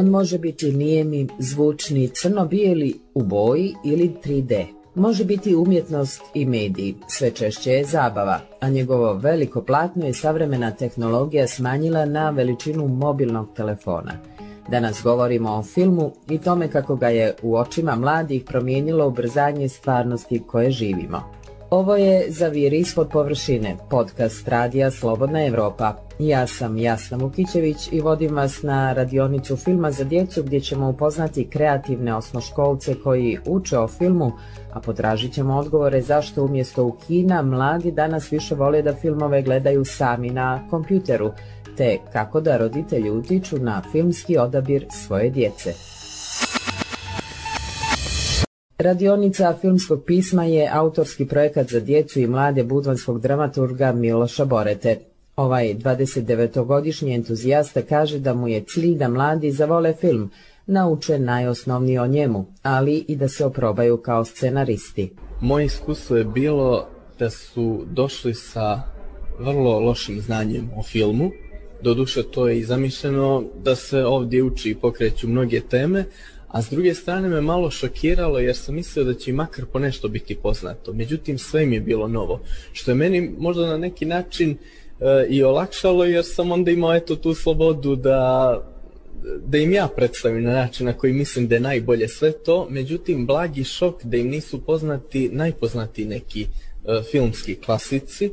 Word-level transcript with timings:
On 0.00 0.08
može 0.08 0.38
biti 0.38 0.72
nijemi, 0.72 1.28
zvučni, 1.38 2.08
crno-bijeli, 2.08 3.00
u 3.14 3.22
boji 3.22 3.74
ili 3.84 4.12
3D. 4.24 4.64
Može 4.94 5.24
biti 5.24 5.54
umjetnost 5.54 6.22
i 6.34 6.46
mediji, 6.46 6.94
sve 7.08 7.30
češće 7.30 7.72
je 7.72 7.84
zabava, 7.84 8.40
a 8.60 8.68
njegovo 8.68 9.14
veliko 9.14 9.62
platno 9.62 10.06
je 10.06 10.14
savremena 10.14 10.70
tehnologija 10.70 11.48
smanjila 11.48 12.04
na 12.04 12.30
veličinu 12.30 12.88
mobilnog 12.88 13.48
telefona. 13.56 14.12
Danas 14.68 15.02
govorimo 15.02 15.50
o 15.50 15.62
filmu 15.62 16.12
i 16.28 16.38
tome 16.38 16.70
kako 16.70 16.96
ga 16.96 17.08
je 17.08 17.34
u 17.42 17.56
očima 17.56 17.96
mladih 17.96 18.44
promijenilo 18.44 19.08
ubrzanje 19.08 19.68
stvarnosti 19.68 20.42
koje 20.46 20.70
živimo. 20.70 21.39
Ovo 21.70 21.96
je 21.96 22.24
Zavir 22.28 22.72
ispod 22.72 23.08
površine, 23.12 23.76
podcast 23.90 24.48
radija 24.48 24.90
Slobodna 24.90 25.46
Europa. 25.46 25.96
Ja 26.18 26.46
sam 26.46 26.78
Jasna 26.78 27.16
Vukićević 27.16 27.76
i 27.92 28.00
vodim 28.00 28.34
vas 28.34 28.62
na 28.62 28.92
radionicu 28.92 29.56
filma 29.56 29.90
za 29.90 30.04
djecu 30.04 30.42
gdje 30.42 30.60
ćemo 30.60 30.88
upoznati 30.88 31.48
kreativne 31.50 32.14
osnoškolce 32.14 32.94
koji 33.04 33.38
uče 33.46 33.78
o 33.78 33.88
filmu, 33.88 34.32
a 34.72 34.80
potražit 34.80 35.32
ćemo 35.32 35.58
odgovore 35.58 36.02
zašto 36.02 36.44
umjesto 36.44 36.84
u 36.84 36.96
kina 37.06 37.42
mladi 37.42 37.92
danas 37.92 38.32
više 38.32 38.54
vole 38.54 38.82
da 38.82 38.94
filmove 38.94 39.42
gledaju 39.42 39.84
sami 39.84 40.30
na 40.30 40.68
kompjuteru, 40.70 41.30
te 41.76 41.98
kako 42.12 42.40
da 42.40 42.56
roditelji 42.56 43.10
utiču 43.10 43.58
na 43.58 43.82
filmski 43.92 44.38
odabir 44.38 44.86
svoje 44.90 45.30
djece. 45.30 45.99
Radionica 48.80 49.54
filmskog 49.60 50.04
pisma 50.06 50.44
je 50.44 50.70
autorski 50.72 51.26
projekat 51.26 51.70
za 51.70 51.80
djecu 51.80 52.20
i 52.20 52.26
mlade 52.26 52.64
budvanskog 52.64 53.20
dramaturga 53.20 53.92
Miloša 53.92 54.44
Borete. 54.44 54.98
Ovaj 55.36 55.74
29-godišnji 55.74 57.14
entuzijasta 57.14 57.82
kaže 57.82 58.18
da 58.18 58.34
mu 58.34 58.48
je 58.48 58.64
cilj 58.64 58.94
da 58.94 59.08
mladi 59.08 59.52
zavole 59.52 59.94
film, 60.00 60.30
nauče 60.66 61.18
najosnovnije 61.18 62.00
o 62.00 62.06
njemu, 62.06 62.46
ali 62.62 63.04
i 63.08 63.16
da 63.16 63.28
se 63.28 63.44
oprobaju 63.44 63.96
kao 63.96 64.24
scenaristi. 64.24 65.10
Moje 65.40 65.64
iskustvo 65.64 66.16
je 66.16 66.24
bilo 66.24 66.86
da 67.18 67.30
su 67.30 67.84
došli 67.90 68.34
sa 68.34 68.82
vrlo 69.38 69.80
lošim 69.80 70.20
znanjem 70.20 70.70
o 70.76 70.82
filmu, 70.82 71.30
doduše 71.82 72.22
to 72.22 72.48
je 72.48 72.58
i 72.58 72.64
zamišljeno 72.64 73.44
da 73.64 73.76
se 73.76 74.04
ovdje 74.04 74.42
uči 74.42 74.70
i 74.70 74.74
pokreću 74.74 75.28
mnoge 75.28 75.60
teme, 75.60 76.04
a 76.52 76.62
s 76.62 76.70
druge 76.70 76.94
strane 76.94 77.28
me 77.28 77.40
malo 77.40 77.70
šokiralo 77.70 78.38
jer 78.38 78.56
sam 78.56 78.74
mislio 78.74 79.04
da 79.04 79.14
će 79.14 79.32
makar 79.32 79.64
po 79.72 79.78
nešto 79.78 80.08
biti 80.08 80.34
poznato. 80.34 80.92
Međutim, 80.92 81.38
sve 81.38 81.66
mi 81.66 81.76
je 81.76 81.80
bilo 81.80 82.08
novo, 82.08 82.40
što 82.72 82.90
je 82.90 82.94
meni 82.94 83.30
možda 83.38 83.66
na 83.66 83.76
neki 83.76 84.04
način 84.04 84.50
e, 84.50 85.26
i 85.28 85.42
olakšalo 85.42 86.04
jer 86.04 86.24
sam 86.24 86.52
onda 86.52 86.70
imao 86.70 86.94
eto 86.94 87.16
tu 87.16 87.34
slobodu 87.34 87.96
da 87.96 88.60
da 89.46 89.58
im 89.58 89.72
ja 89.72 89.88
predstavim 89.96 90.42
na 90.44 90.52
način 90.52 90.86
na 90.86 90.92
koji 90.92 91.12
mislim 91.12 91.48
da 91.48 91.54
je 91.54 91.60
najbolje 91.60 92.08
sve 92.08 92.32
to, 92.32 92.66
međutim 92.70 93.26
blagi 93.26 93.64
šok 93.64 94.04
da 94.04 94.16
im 94.16 94.28
nisu 94.28 94.64
poznati 94.64 95.28
najpoznatiji 95.32 96.06
neki 96.06 96.42
e, 96.42 96.46
filmski 97.10 97.54
klasici, 97.54 98.30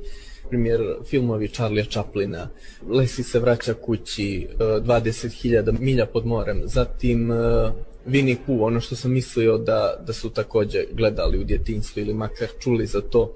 primjer 0.50 0.82
filmovi 1.10 1.48
Charlie 1.48 1.86
Chaplina, 1.86 2.50
Lesi 2.90 3.24
se 3.24 3.40
vraća 3.40 3.74
kući, 3.74 4.48
20.000 4.60 5.70
e, 5.70 5.72
milja 5.80 6.06
pod 6.06 6.26
morem, 6.26 6.62
zatim 6.66 7.32
Winnie 8.08 8.38
Pooh, 8.46 8.62
ono 8.62 8.80
što 8.80 8.96
sam 8.96 9.12
mislio 9.12 9.58
da, 9.58 10.04
da 10.08 10.14
su 10.14 10.30
također 10.30 10.86
gledali 10.94 11.40
u 11.40 11.44
djetinstvu 11.44 12.00
ili 12.00 12.14
makar 12.14 12.48
čuli 12.60 12.86
za 12.86 13.02
to. 13.02 13.34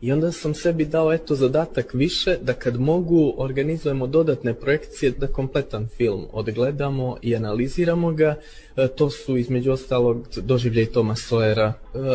I 0.00 0.12
onda 0.12 0.32
sam 0.32 0.54
sebi 0.54 0.84
dao 0.84 1.12
eto 1.12 1.34
zadatak 1.34 1.94
više 1.94 2.36
da 2.42 2.52
kad 2.52 2.80
mogu 2.80 3.34
organizujemo 3.36 4.06
dodatne 4.06 4.54
projekcije 4.54 5.10
da 5.10 5.26
kompletan 5.26 5.88
film 5.96 6.26
odgledamo 6.32 7.16
i 7.22 7.36
analiziramo 7.36 8.12
ga. 8.12 8.34
E, 8.76 8.88
to 8.88 9.10
su 9.10 9.36
između 9.36 9.72
ostalog 9.72 10.26
doživljaj 10.36 10.86
Toma 10.86 11.14
Sawyera, 11.14 11.72
e, 11.72 11.72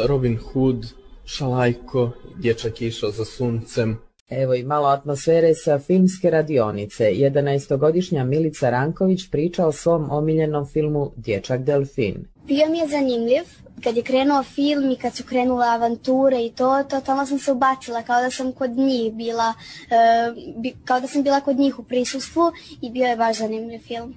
Robin 0.07 0.37
Hood, 0.37 0.85
Šalajko, 1.25 2.11
Dječak 2.37 2.81
je 2.81 2.87
išao 2.87 3.11
za 3.11 3.25
suncem, 3.25 3.97
Evo 4.29 4.53
i 4.53 4.63
malo 4.63 4.87
atmosfere 4.87 5.55
sa 5.55 5.79
filmske 5.79 6.29
radionice. 6.29 7.03
11-godišnja 7.03 8.23
Milica 8.23 8.69
Ranković 8.69 9.29
priča 9.31 9.67
o 9.67 9.71
svom 9.71 10.11
omiljenom 10.11 10.65
filmu 10.65 11.11
Dječak 11.15 11.61
Delfin. 11.61 12.25
Bio 12.47 12.69
mi 12.69 12.77
je 12.77 12.87
zanimljiv. 12.87 13.43
Kad 13.83 13.97
je 13.97 14.03
krenuo 14.03 14.43
film 14.43 14.91
i 14.91 14.95
kad 14.95 15.15
su 15.15 15.23
krenule 15.23 15.67
avanture 15.67 16.45
i 16.45 16.51
to, 16.51 16.83
totalno 16.89 17.25
sam 17.25 17.39
se 17.39 17.51
ubacila 17.51 18.01
kao 18.01 18.21
da 18.21 18.31
sam 18.31 18.51
kod 18.51 18.71
njih 18.71 19.13
bila, 19.13 19.53
e, 19.89 20.75
kao 20.85 20.99
da 20.99 21.07
sam 21.07 21.23
bila 21.23 21.41
kod 21.41 21.57
njih 21.57 21.79
u 21.79 21.83
prisustvu 21.83 22.41
i 22.81 22.89
bio 22.89 23.05
je 23.05 23.17
baš 23.17 23.37
zanimljiv 23.37 23.79
film. 23.79 24.15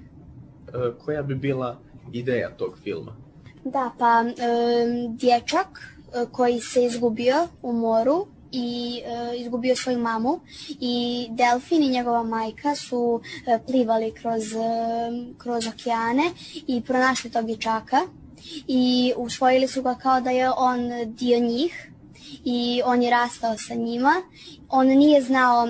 E, 0.67 0.71
koja 1.05 1.23
bi 1.23 1.35
bila 1.35 1.79
ideja 2.11 2.49
tog 2.57 2.77
filma? 2.83 3.15
Da, 3.63 3.91
pa 3.99 4.23
e, 4.27 4.33
dječak 5.09 5.67
koji 6.31 6.59
se 6.59 6.85
izgubio 6.85 7.47
u 7.61 7.73
moru 7.73 8.27
i 8.53 9.01
e, 9.05 9.37
izgubio 9.37 9.75
svoju 9.75 9.99
mamu. 9.99 10.39
I 10.69 11.27
Delfin 11.29 11.83
i 11.83 11.89
njegova 11.89 12.23
majka 12.23 12.75
su 12.75 13.21
e, 13.47 13.59
plivali 13.67 14.11
kroz, 14.11 14.53
e, 14.53 14.57
kroz 15.37 15.67
okeane 15.67 16.23
i 16.67 16.81
pronašli 16.81 17.31
tog 17.31 17.45
dječaka. 17.45 18.01
I 18.67 19.13
usvojili 19.17 19.67
su 19.67 19.81
ga 19.81 19.95
kao 19.95 20.21
da 20.21 20.29
je 20.29 20.51
on 20.57 20.89
dio 21.05 21.39
njih. 21.39 21.89
I 22.45 22.81
on 22.85 23.03
je 23.03 23.09
rastao 23.09 23.57
sa 23.57 23.75
njima. 23.75 24.13
On 24.69 24.87
nije 24.87 25.21
znao 25.21 25.67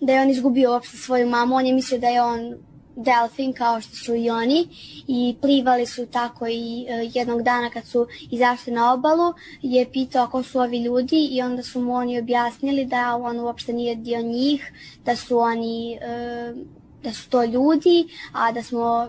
da 0.00 0.12
je 0.12 0.22
on 0.22 0.30
izgubio 0.30 0.70
uopšte 0.70 0.96
svoju 0.96 1.28
mamu, 1.28 1.54
on 1.54 1.66
je 1.66 1.74
mislio 1.74 2.00
da 2.00 2.08
je 2.08 2.22
on 2.22 2.54
delfin 2.96 3.52
kao 3.52 3.80
što 3.80 3.96
su 3.96 4.14
i 4.14 4.30
oni 4.30 4.68
i 5.08 5.36
plivali 5.40 5.86
su 5.86 6.06
tako 6.06 6.46
i 6.46 6.86
e, 6.88 7.10
jednog 7.14 7.42
dana 7.42 7.70
kad 7.70 7.86
su 7.86 8.06
izašli 8.30 8.72
na 8.72 8.92
obalu 8.92 9.32
je 9.62 9.92
pitao 9.92 10.26
ko 10.26 10.42
su 10.42 10.58
ovi 10.58 10.84
ljudi 10.84 11.28
i 11.30 11.42
onda 11.42 11.62
su 11.62 11.80
mu 11.80 11.94
oni 11.94 12.18
objasnili 12.18 12.86
da 12.86 13.16
on 13.16 13.40
uopšte 13.40 13.72
nije 13.72 13.96
dio 13.96 14.22
njih, 14.22 14.72
da 15.04 15.16
su 15.16 15.38
oni 15.38 15.94
e, 15.94 16.54
da 17.02 17.12
su 17.12 17.30
to 17.30 17.44
ljudi, 17.44 18.08
a 18.32 18.52
da 18.52 18.62
smo 18.62 19.08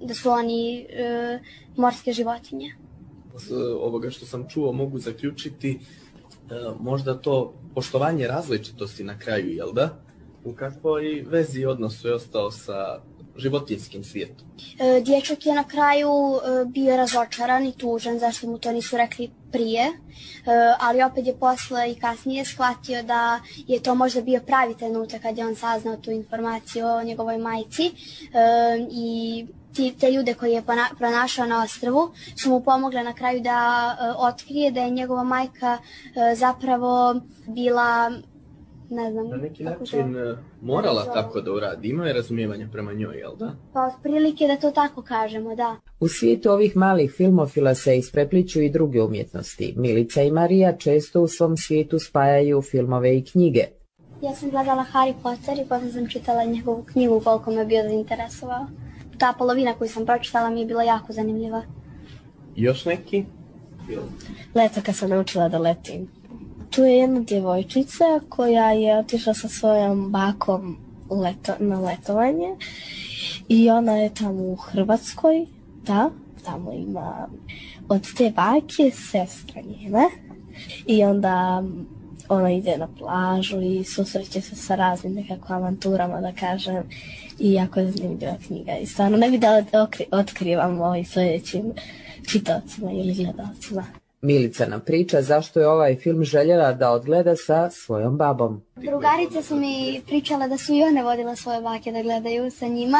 da 0.00 0.14
su 0.14 0.30
oni 0.30 0.86
e, 0.90 1.38
morske 1.76 2.12
životinje. 2.12 2.74
Z 3.36 3.52
ovoga 3.80 4.10
što 4.10 4.26
sam 4.26 4.48
čuo 4.48 4.72
mogu 4.72 4.98
zaključiti 4.98 5.78
možda 6.80 7.14
to 7.14 7.54
poštovanje 7.74 8.26
različitosti 8.26 9.04
na 9.04 9.18
kraju, 9.18 9.50
jel 9.50 9.72
da? 9.72 10.02
U 10.44 10.54
kakvoj 10.54 11.24
vezi 11.28 11.64
odnosu 11.64 12.08
je 12.08 12.14
ostao 12.14 12.50
sa 12.50 13.00
životinskim 13.36 14.04
svijetom. 14.04 14.46
E, 14.78 15.00
dječak 15.00 15.46
je 15.46 15.54
na 15.54 15.64
kraju 15.64 16.10
e, 16.10 16.64
bio 16.64 16.96
razočaran 16.96 17.66
i 17.66 17.72
tužan 17.72 18.18
zašto 18.18 18.46
mu 18.46 18.58
to 18.58 18.72
nisu 18.72 18.96
rekli 18.96 19.30
prije, 19.52 19.82
e, 19.82 19.92
ali 20.78 21.02
opet 21.02 21.26
je 21.26 21.36
posle 21.36 21.92
i 21.92 21.94
kasnije 21.94 22.44
shvatio 22.44 23.02
da 23.02 23.40
je 23.66 23.82
to 23.82 23.94
možda 23.94 24.20
bio 24.20 24.40
pravi 24.40 24.76
trenutak 24.76 25.22
kad 25.22 25.38
je 25.38 25.46
on 25.46 25.56
saznao 25.56 25.96
tu 25.96 26.10
informaciju 26.10 26.86
o 26.86 27.02
njegovoj 27.02 27.38
majci 27.38 27.90
i 28.90 29.46
ti, 29.74 29.94
te 30.00 30.10
ljude 30.10 30.34
koje 30.34 30.52
je 30.52 30.62
pronašao 30.98 31.46
na 31.46 31.62
ostrvu 31.62 32.10
su 32.42 32.50
mu 32.50 32.60
pomogle 32.60 33.02
na 33.02 33.14
kraju 33.14 33.40
da 33.40 33.96
otkrije 34.18 34.70
da 34.70 34.80
je 34.80 34.90
njegova 34.90 35.24
majka 35.24 35.78
zapravo 36.34 37.20
bila 37.46 38.12
ne 38.92 39.10
znam. 39.12 39.28
Na 39.28 39.36
neki 39.36 39.64
način. 39.64 40.16
E, 40.16 40.36
morala 40.60 41.04
tako 41.04 41.40
da 41.40 41.52
uradi, 41.52 41.88
ima 41.88 42.06
je 42.06 42.12
razumijevanja 42.12 42.68
prema 42.72 42.92
njoj, 42.92 43.16
jel 43.18 43.36
da? 43.36 43.52
Pa 43.72 43.86
otprilike 43.86 44.46
da 44.46 44.56
to 44.56 44.70
tako 44.70 45.02
kažemo, 45.02 45.54
da. 45.56 45.76
U 46.00 46.08
svijetu 46.08 46.50
ovih 46.50 46.76
malih 46.76 47.12
filmofila 47.16 47.74
se 47.74 47.98
isprepliču 47.98 48.60
i 48.60 48.70
druge 48.70 49.02
umjetnosti. 49.02 49.74
Milica 49.76 50.22
i 50.22 50.30
Marija 50.30 50.76
često 50.76 51.22
u 51.22 51.28
svom 51.28 51.56
svijetu 51.56 51.98
spajaju 51.98 52.62
filmove 52.62 53.18
i 53.18 53.24
knjige. 53.24 53.64
Ja 54.22 54.34
sam 54.34 54.50
gledala 54.50 54.84
Harry 54.92 55.14
Potter 55.22 55.58
i 55.58 55.68
potom 55.68 55.90
sam 55.90 56.08
čitala 56.08 56.44
njegovu 56.44 56.84
knjigu 56.92 57.20
koliko 57.20 57.50
me 57.50 57.64
bio 57.64 57.82
zainteresovao. 57.82 58.66
Ta 59.18 59.34
polovina 59.38 59.74
koju 59.74 59.88
sam 59.88 60.06
pročitala 60.06 60.50
mi 60.50 60.60
je 60.60 60.66
bila 60.66 60.82
jako 60.82 61.12
zanimljiva. 61.12 61.62
Još 62.56 62.84
neki? 62.84 63.24
Leto 64.54 64.80
kad 64.86 64.96
sam 64.96 65.10
naučila 65.10 65.48
da 65.48 65.58
letim. 65.58 66.08
Tu 66.74 66.84
je 66.84 66.96
jedna 66.96 67.20
djevojčica 67.20 68.04
koja 68.28 68.70
je 68.70 68.98
otišla 68.98 69.34
sa 69.34 69.48
svojom 69.48 70.12
bakom 70.12 70.76
leto, 71.10 71.52
na 71.58 71.80
letovanje 71.80 72.56
i 73.48 73.70
ona 73.70 73.96
je 73.96 74.14
tamo 74.14 74.42
u 74.42 74.56
Hrvatskoj, 74.56 75.46
da, 75.86 76.10
tamo 76.44 76.72
ima 76.72 77.28
od 77.88 78.14
te 78.16 78.32
bake 78.36 78.90
sestra 78.90 79.62
njena 79.62 80.08
i 80.86 81.04
onda 81.04 81.62
ona 82.28 82.50
ide 82.50 82.76
na 82.78 82.88
plažu 82.98 83.60
i 83.60 83.84
susreće 83.84 84.40
se 84.40 84.56
sa 84.56 84.74
raznim 84.74 85.14
nekakvim 85.14 85.56
avanturama, 85.56 86.20
da 86.20 86.32
kažem, 86.32 86.82
i 87.38 87.52
jako 87.52 87.80
je 87.80 87.90
zanimljiva 87.90 88.36
knjiga. 88.46 88.76
I 88.76 88.86
stvarno 88.86 89.16
ne 89.16 89.30
bi 89.30 89.38
da 89.38 89.64
otkri, 89.72 90.04
otkrivam 90.10 90.80
ovim 90.80 91.04
sljedećim 91.04 91.72
čitavcima 92.28 92.92
ili 92.92 93.14
gledalcima. 93.14 94.01
Milica 94.22 94.66
nam 94.66 94.80
priča 94.80 95.22
zašto 95.22 95.60
je 95.60 95.68
ovaj 95.68 95.96
film 95.96 96.24
željela 96.24 96.72
da 96.72 96.90
odgleda 96.90 97.36
sa 97.36 97.70
svojom 97.70 98.16
babom. 98.16 98.62
Drugarice 98.76 99.42
su 99.42 99.56
mi 99.56 100.02
pričale 100.06 100.48
da 100.48 100.58
su 100.58 100.72
i 100.74 100.82
one 100.82 101.02
vodile 101.02 101.36
svoje 101.36 101.60
bake 101.60 101.92
da 101.92 102.02
gledaju 102.02 102.50
sa 102.50 102.66
njima 102.66 102.98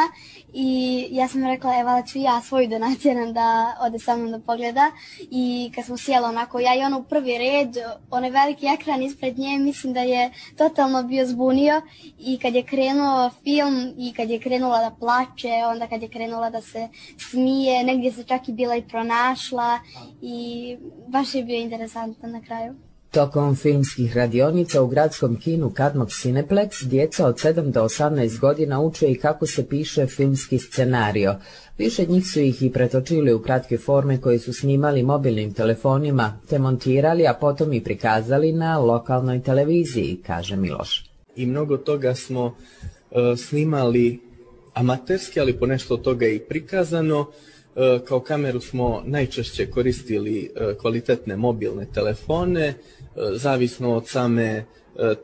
i 0.53 1.07
ja 1.11 1.27
sam 1.27 1.43
rekla 1.43 1.79
evo 1.79 1.89
da 1.89 2.03
ću 2.07 2.19
ja 2.19 2.41
svoju 2.41 2.67
donaciju 2.67 3.13
da 3.33 3.77
ode 3.81 3.99
sa 3.99 4.15
mnom 4.15 4.31
da 4.31 4.39
pogleda 4.39 4.91
i 5.31 5.71
kad 5.75 5.85
smo 5.85 5.97
sjela 5.97 6.29
onako 6.29 6.59
ja 6.59 6.75
i 6.75 6.83
ono 6.83 6.99
u 6.99 7.03
prvi 7.03 7.37
red, 7.37 7.77
onaj 8.11 8.29
veliki 8.29 8.65
ekran 8.65 9.03
ispred 9.03 9.39
nje 9.39 9.57
mislim 9.59 9.93
da 9.93 9.99
je 9.99 10.31
totalno 10.57 11.03
bio 11.03 11.25
zbunio 11.25 11.81
i 12.19 12.39
kad 12.41 12.55
je 12.55 12.63
krenuo 12.63 13.29
film 13.43 13.93
i 13.97 14.13
kad 14.13 14.29
je 14.29 14.39
krenula 14.39 14.89
da 14.89 14.95
plače, 14.99 15.51
onda 15.71 15.87
kad 15.87 16.01
je 16.01 16.09
krenula 16.09 16.49
da 16.49 16.61
se 16.61 16.87
smije, 17.17 17.83
negdje 17.83 18.11
se 18.11 18.23
čak 18.23 18.47
i 18.47 18.51
bila 18.51 18.75
i 18.75 18.87
pronašla 18.87 19.79
i 20.21 20.77
baš 21.13 21.35
je 21.35 21.43
bio 21.43 21.59
interesantan 21.59 22.31
na 22.31 22.41
kraju. 22.41 22.73
Tokom 23.11 23.55
filmskih 23.55 24.17
radionica 24.17 24.81
u 24.81 24.87
gradskom 24.87 25.39
kinu 25.39 25.69
Kadmog 25.69 26.07
Cineplex 26.07 26.83
djeca 26.83 27.27
od 27.27 27.35
7 27.35 27.71
do 27.71 27.83
18 27.83 28.39
godina 28.39 28.81
uče 28.81 29.11
i 29.11 29.15
kako 29.15 29.45
se 29.45 29.69
piše 29.69 30.07
filmski 30.07 30.59
scenario. 30.59 31.35
Više 31.77 32.05
njih 32.05 32.27
su 32.27 32.39
ih 32.39 32.63
i 32.63 32.71
pretočili 32.71 33.33
u 33.33 33.41
kratke 33.41 33.77
forme 33.77 34.21
koje 34.21 34.39
su 34.39 34.53
snimali 34.53 35.03
mobilnim 35.03 35.53
telefonima, 35.53 36.39
te 36.49 36.59
montirali, 36.59 37.27
a 37.27 37.33
potom 37.33 37.73
i 37.73 37.83
prikazali 37.83 38.51
na 38.51 38.79
lokalnoj 38.79 39.43
televiziji, 39.43 40.21
kaže 40.27 40.55
Miloš. 40.55 41.11
I 41.35 41.45
mnogo 41.45 41.77
toga 41.77 42.15
smo 42.15 42.45
uh, 42.45 42.55
snimali 43.37 44.19
amaterski, 44.73 45.39
ali 45.39 45.59
po 45.59 45.65
nešto 45.65 45.93
od 45.93 46.01
toga 46.01 46.25
i 46.25 46.39
prikazano. 46.39 47.27
E, 47.75 47.99
kao 48.05 48.19
kameru 48.19 48.61
smo 48.61 49.01
najčešće 49.05 49.71
koristili 49.71 50.51
e, 50.55 50.73
kvalitetne 50.77 51.35
mobilne 51.37 51.87
telefone, 51.93 52.65
e, 52.65 52.75
zavisno 53.35 53.95
od 53.95 54.07
same 54.07 54.65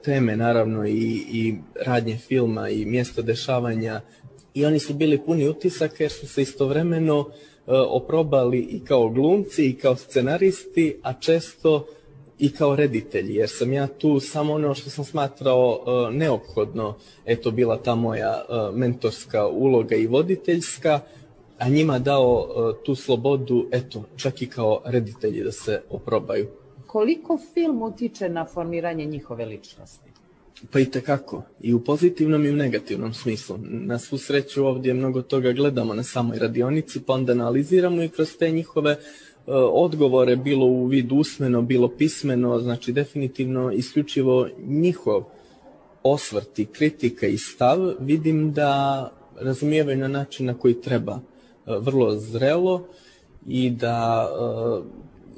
teme 0.03 0.37
naravno 0.37 0.87
i, 0.87 1.25
i 1.31 1.55
radnje 1.85 2.17
filma 2.17 2.69
i 2.69 2.85
mjesta 2.85 3.21
dešavanja. 3.21 4.01
I 4.53 4.65
oni 4.65 4.79
su 4.79 4.93
bili 4.93 5.25
puni 5.25 5.49
utisaka 5.49 6.03
jer 6.03 6.11
su 6.11 6.27
se 6.27 6.41
istovremeno 6.41 7.29
oprobali 7.67 8.59
i 8.59 8.79
kao 8.85 9.09
glumci 9.09 9.65
i 9.65 9.73
kao 9.73 9.95
scenaristi, 9.95 10.95
a 11.03 11.13
često 11.13 11.87
i 12.39 12.51
kao 12.51 12.75
reditelji, 12.75 13.35
jer 13.35 13.49
sam 13.49 13.73
ja 13.73 13.87
tu 13.87 14.19
samo 14.19 14.53
ono 14.53 14.75
što 14.75 14.89
sam 14.89 15.05
smatrao 15.05 15.83
neophodno, 16.11 16.95
eto 17.25 17.51
bila 17.51 17.77
ta 17.77 17.95
moja 17.95 18.45
mentorska 18.73 19.47
uloga 19.47 19.95
i 19.95 20.07
voditeljska, 20.07 20.99
a 21.59 21.69
njima 21.69 21.99
dao 21.99 22.33
uh, 22.33 22.75
tu 22.85 22.95
slobodu, 22.95 23.67
eto, 23.71 24.03
čak 24.15 24.41
i 24.41 24.47
kao 24.47 24.81
reditelji 24.85 25.43
da 25.43 25.51
se 25.51 25.81
oprobaju. 25.89 26.47
Koliko 26.87 27.39
film 27.53 27.81
utiče 27.81 28.29
na 28.29 28.45
formiranje 28.45 29.05
njihove 29.05 29.45
ličnosti? 29.45 30.09
Pa 30.71 30.79
i 30.79 30.85
tekako. 30.85 31.43
I 31.61 31.73
u 31.73 31.83
pozitivnom 31.83 32.45
i 32.45 32.49
u 32.49 32.55
negativnom 32.55 33.13
smislu. 33.13 33.57
Na 33.61 33.99
svu 33.99 34.17
sreću 34.17 34.65
ovdje 34.65 34.93
mnogo 34.93 35.21
toga 35.21 35.51
gledamo 35.51 35.93
na 35.93 36.03
samoj 36.03 36.39
radionici, 36.39 37.01
pa 37.01 37.13
onda 37.13 37.31
analiziramo 37.31 38.03
i 38.03 38.09
kroz 38.09 38.37
te 38.39 38.51
njihove 38.51 38.91
uh, 38.91 38.99
odgovore, 39.71 40.35
bilo 40.35 40.65
u 40.65 40.85
vidu 40.85 41.15
usmeno, 41.15 41.61
bilo 41.61 41.87
pismeno, 41.87 42.59
znači 42.59 42.91
definitivno 42.91 43.71
isključivo 43.71 44.47
njihov 44.67 45.23
osvrt 46.03 46.59
i 46.59 46.65
kritika 46.65 47.27
i 47.27 47.37
stav, 47.37 47.93
vidim 47.99 48.53
da 48.53 49.11
razumijevaju 49.35 49.97
na 49.97 50.07
način 50.07 50.45
na 50.45 50.53
koji 50.53 50.81
treba 50.81 51.19
vrlo 51.77 52.15
zrelo 52.15 52.87
i 53.47 53.69
da 53.69 54.27
uh, 54.31 54.85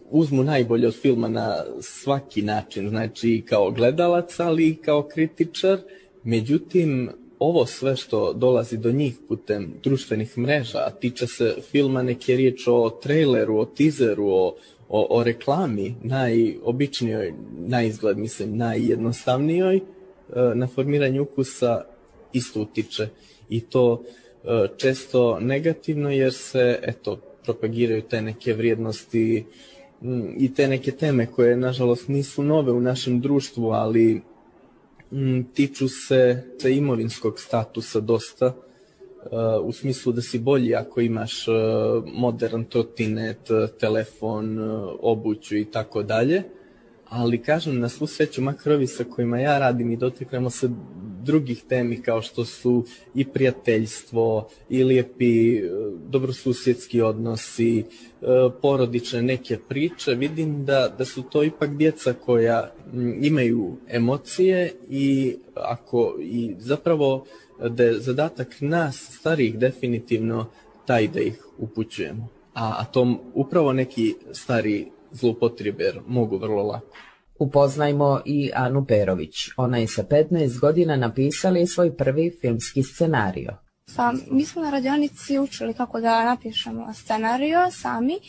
uzmu 0.10 0.44
najbolje 0.44 0.88
od 0.88 0.96
filma 1.02 1.28
na 1.28 1.64
svaki 1.82 2.42
način, 2.42 2.90
znači 2.90 3.44
kao 3.50 3.72
gledalac, 3.72 4.40
ali 4.40 4.70
i 4.70 4.76
kao 4.76 5.04
kritičar. 5.04 5.80
Međutim, 6.24 7.10
ovo 7.40 7.66
sve 7.66 7.96
što 7.96 8.34
dolazi 8.34 8.78
do 8.78 8.92
njih 8.92 9.16
putem 9.28 9.74
društvenih 9.84 10.38
mreža, 10.38 10.78
a 10.78 10.90
tiče 10.90 11.28
se 11.28 11.56
filma, 11.72 12.04
neke 12.04 12.36
riječ 12.36 12.68
o 12.68 12.90
traileru, 12.90 13.58
o 13.58 13.66
teaseru, 13.66 14.28
o, 14.28 14.56
o, 14.90 15.08
o 15.10 15.24
reklami, 15.24 15.96
najobičnijoj, 16.04 17.34
na 17.58 17.84
izgled, 17.84 18.18
mislim, 18.18 18.58
najjednostavnijoj, 18.58 19.80
na 20.56 20.68
formiranje 20.68 21.22
ukusa 21.22 21.84
isto 22.34 22.62
utiče. 22.62 23.08
I 23.50 23.62
to 23.62 24.04
E, 24.04 24.21
često 24.78 25.40
negativno 25.40 26.10
jer 26.10 26.34
se 26.34 26.80
eto 26.82 27.20
propagiraju 27.44 28.02
te 28.02 28.22
neke 28.22 28.54
vrijednosti 28.54 29.46
i 30.38 30.54
te 30.54 30.68
neke 30.68 30.92
teme 30.92 31.26
koje 31.26 31.56
nažalost 31.56 32.08
nisu 32.08 32.44
nove 32.44 32.72
u 32.72 32.82
našem 32.82 33.22
društvu, 33.22 33.70
ali 33.70 34.22
tiču 35.54 35.88
se, 35.88 36.44
se 36.62 36.76
imovinskog 36.76 37.40
statusa 37.40 38.00
dosta 38.00 38.46
uh, 38.46 39.68
u 39.68 39.72
smislu 39.72 40.14
da 40.14 40.22
si 40.22 40.40
bolji 40.40 40.76
ako 40.76 41.02
imaš 41.02 41.48
uh, 41.48 41.54
modern 42.14 42.64
trotinet, 42.64 43.50
telefon, 43.80 44.60
obuću 45.02 45.58
i 45.58 45.66
tako 45.66 46.04
dalje 46.04 46.44
ali 47.12 47.38
kažem, 47.38 47.80
na 47.80 47.90
svu 47.90 48.08
sreću, 48.08 48.42
makar 48.42 48.74
ovi 48.74 48.88
sa 48.88 49.04
kojima 49.04 49.40
ja 49.40 49.60
radim 49.60 49.92
i 49.92 49.98
dotiknemo 49.98 50.50
se 50.50 50.70
drugih 51.24 51.64
temi 51.70 52.02
kao 52.02 52.22
što 52.22 52.46
su 52.46 52.86
i 53.16 53.26
prijateljstvo, 53.26 54.50
i 54.70 54.84
lijepi 54.84 55.58
e, 55.58 55.62
dobrosusjedski 56.10 57.02
odnosi, 57.02 57.80
e, 57.80 57.84
porodične 58.62 59.22
neke 59.22 59.58
priče, 59.70 60.16
vidim 60.16 60.66
da, 60.66 60.96
da 60.98 61.06
su 61.06 61.22
to 61.22 61.44
ipak 61.44 61.78
djeca 61.78 62.14
koja 62.14 62.74
imaju 63.22 63.78
emocije 63.88 64.74
i 64.90 65.36
ako 65.56 66.16
i 66.20 66.56
zapravo 66.60 67.26
da 67.70 67.84
je 67.84 68.00
zadatak 68.00 68.56
nas 68.60 69.08
starih 69.20 69.58
definitivno 69.58 70.46
taj 70.86 71.08
da 71.08 71.20
ih 71.20 71.46
upućujemo. 71.58 72.28
A, 72.54 72.76
a 72.80 72.86
to 72.86 73.32
upravo 73.34 73.74
neki 73.74 74.16
stari 74.32 74.88
zloupotrebe 75.12 75.84
jer 75.84 76.02
mogu 76.08 76.38
vrlo 76.38 76.64
lako. 76.64 76.88
Upoznajmo 77.40 78.22
i 78.26 78.52
Anu 78.56 78.86
Perović. 78.86 79.50
Ona 79.58 79.78
je 79.78 79.88
sa 79.88 80.04
15 80.04 80.60
godina 80.60 80.96
napisala 80.96 81.66
svoj 81.66 81.98
prvi 81.98 82.32
filmski 82.42 82.84
scenario. 82.84 83.58
Pa, 83.96 84.14
mi 84.32 84.46
smo 84.46 84.62
na 84.62 84.70
radionici 84.70 85.40
učili 85.40 85.74
kako 85.74 86.02
da 86.02 86.26
napišemo 86.26 86.94
scenario 86.94 87.72
sami 87.72 88.20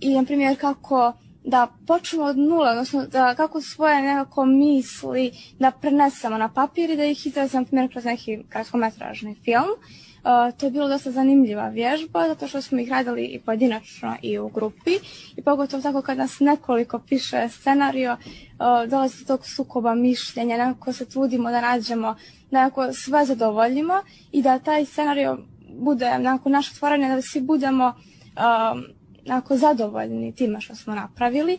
i, 0.00 0.14
na 0.14 0.24
primjer, 0.24 0.60
kako 0.60 1.12
da 1.46 1.66
počnemo 1.86 2.24
od 2.24 2.38
nula, 2.38 2.70
odnosno 2.70 3.06
da 3.06 3.34
kako 3.34 3.60
svoje 3.60 4.02
nekako 4.02 4.44
misli 4.44 5.32
da 5.58 5.70
prenesemo 5.70 6.38
na 6.38 6.48
papir 6.48 6.90
i 6.90 6.96
da 6.96 7.04
ih 7.04 7.26
izrazimo, 7.26 7.64
primjer, 7.64 7.90
kroz 7.92 8.04
neki 8.04 8.38
kratkometražni 8.48 9.34
film. 9.44 9.70
Uh, 9.70 10.58
to 10.58 10.66
je 10.66 10.70
bilo 10.70 10.88
dosta 10.88 11.10
zanimljiva 11.10 11.68
vježba, 11.68 12.28
zato 12.28 12.48
što 12.48 12.62
smo 12.62 12.80
ih 12.80 12.90
radili 12.90 13.24
i 13.24 13.40
pojedinačno 13.40 14.16
i 14.22 14.38
u 14.38 14.48
grupi. 14.48 14.98
I 15.36 15.42
pogotovo 15.42 15.82
tako 15.82 16.02
kad 16.02 16.18
nas 16.18 16.40
nekoliko 16.40 16.98
piše 16.98 17.48
scenario, 17.48 18.12
uh, 18.12 18.90
dolazi 18.90 19.18
do 19.18 19.26
tog 19.26 19.46
sukoba 19.46 19.94
mišljenja, 19.94 20.56
nekako 20.56 20.92
se 20.92 21.04
trudimo 21.08 21.50
da 21.50 21.60
nađemo, 21.60 22.16
nekako 22.50 22.92
sve 22.92 23.24
zadovoljimo 23.24 23.94
i 24.32 24.42
da 24.42 24.58
taj 24.58 24.84
scenario 24.84 25.38
bude 25.78 26.18
nekako 26.18 26.48
naše 26.48 26.70
otvaranje, 26.74 27.08
da 27.08 27.22
svi 27.22 27.40
budemo 27.40 27.86
um, 27.86 28.95
nekako 29.26 29.56
zadovoljni 29.56 30.34
time 30.34 30.60
što 30.60 30.74
smo 30.74 30.94
napravili. 30.94 31.58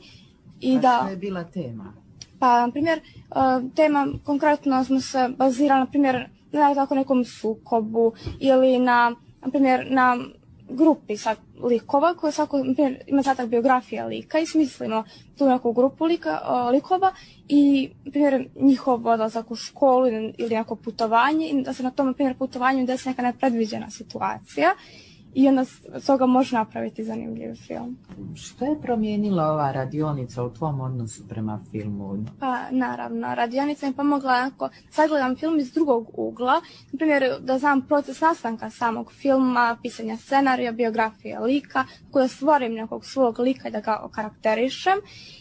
I 0.59 0.77
A 0.77 0.79
da, 0.79 0.99
što 1.01 1.09
je 1.09 1.17
bila 1.17 1.43
tema? 1.43 1.93
Pa, 2.39 2.65
na 2.65 2.71
primjer, 2.71 2.99
uh, 3.29 3.71
tema 3.75 4.07
konkretno 4.23 4.83
smo 4.83 4.99
se 5.01 5.29
bazirali, 5.37 5.79
na 5.79 5.85
primjer, 5.85 6.29
na 6.51 6.75
tako 6.75 6.95
nekom 6.95 7.25
sukobu 7.25 8.13
ili 8.39 8.79
na, 8.79 9.15
na 9.41 9.49
primjer, 9.49 9.87
na 9.89 10.17
grupi 10.69 11.17
sad 11.17 11.37
likova 11.63 12.13
koja 12.13 12.31
svako, 12.31 12.63
primjer, 12.75 13.03
ima 13.07 13.21
zatak 13.21 13.49
biografija 13.49 14.05
lika 14.05 14.39
i 14.39 14.45
smislimo 14.45 15.03
tu 15.37 15.49
neku 15.49 15.73
grupu 15.73 16.05
lika, 16.05 16.39
o, 16.45 16.69
likova 16.69 17.11
i, 17.47 17.89
primjer, 18.11 18.47
njihov 18.55 19.07
odlazak 19.07 19.51
u 19.51 19.55
školu 19.55 20.07
ili 20.37 20.55
neko 20.55 20.75
putovanje 20.75 21.47
i 21.47 21.63
da 21.63 21.73
se 21.73 21.83
na 21.83 21.91
tom, 21.91 22.13
primjer, 22.13 22.37
putovanju 22.37 22.85
desi 22.85 23.09
neka 23.09 23.21
nepredviđena 23.21 23.89
situacija 23.89 24.69
i 25.37 25.47
onda 25.47 25.65
s 25.99 26.05
toga 26.05 26.25
može 26.25 26.55
napraviti 26.55 27.03
zanimljiv 27.03 27.55
film. 27.67 27.97
Što 28.35 28.65
je 28.65 28.81
promijenila 28.81 29.51
ova 29.51 29.71
radionica 29.71 30.43
u 30.43 30.53
tvom 30.53 30.81
odnosu 30.81 31.27
prema 31.27 31.59
filmu? 31.71 32.25
Pa 32.39 32.71
naravno, 32.71 33.35
radionica 33.35 33.87
mi 33.87 33.93
pomogla 33.93 34.51
ako 34.53 34.69
sagledam 34.91 35.35
film 35.35 35.59
iz 35.59 35.71
drugog 35.73 36.09
ugla, 36.13 36.53
na 36.91 36.97
primjer 36.97 37.23
da 37.39 37.59
znam 37.59 37.81
proces 37.81 38.21
nastanka 38.21 38.69
samog 38.69 39.11
filma, 39.13 39.77
pisanja 39.81 40.17
scenarija, 40.17 40.71
biografije 40.71 41.39
lika, 41.39 41.85
koja 42.11 42.27
stvorim 42.27 42.73
nekog 42.73 43.05
svog 43.05 43.39
lika 43.39 43.67
i 43.67 43.71
da 43.71 43.79
ga 43.79 43.99
okarakterišem, 44.03 44.97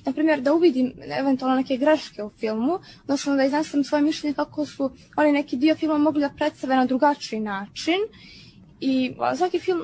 na 0.07 0.13
primjer 0.13 0.41
da 0.41 0.55
uvidim 0.55 0.93
eventualno 1.19 1.57
neke 1.57 1.77
greške 1.77 2.23
u 2.23 2.31
filmu, 2.31 2.79
odnosno 3.03 3.37
da 3.37 3.45
iznesem 3.45 3.85
svoje 3.85 4.03
mišljenje 4.03 4.35
kako 4.35 4.67
su 4.67 4.91
oni 5.17 5.33
neki 5.33 5.57
dio 5.57 5.75
filma 5.75 5.99
mogli 5.99 6.21
da 6.21 6.31
predstave 6.37 6.77
na 6.77 6.87
drugačiji 6.87 7.41
način 7.41 7.99
i 8.81 9.15
svaki 9.37 9.59
film 9.59 9.81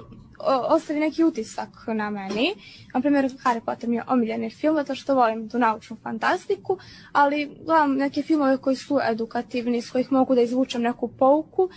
ostavi 0.68 1.00
neki 1.00 1.24
utisak 1.24 1.68
na 1.86 2.10
meni. 2.10 2.54
Na 2.94 3.00
primjer, 3.00 3.24
Harry 3.44 3.60
Potter 3.60 3.88
mi 3.88 3.96
je 3.96 4.04
omiljeni 4.08 4.50
film, 4.50 4.76
zato 4.76 4.94
što 4.94 5.14
volim 5.14 5.48
tu 5.48 5.58
naučnu 5.58 5.96
fantastiku, 6.02 6.78
ali 7.12 7.50
gledam 7.64 7.94
neke 7.94 8.22
filmove 8.22 8.56
koji 8.56 8.76
su 8.76 8.98
edukativni, 9.10 9.82
s 9.82 9.90
kojih 9.90 10.12
mogu 10.12 10.34
da 10.34 10.42
izvučem 10.42 10.82
neku 10.82 11.08
pouku. 11.08 11.68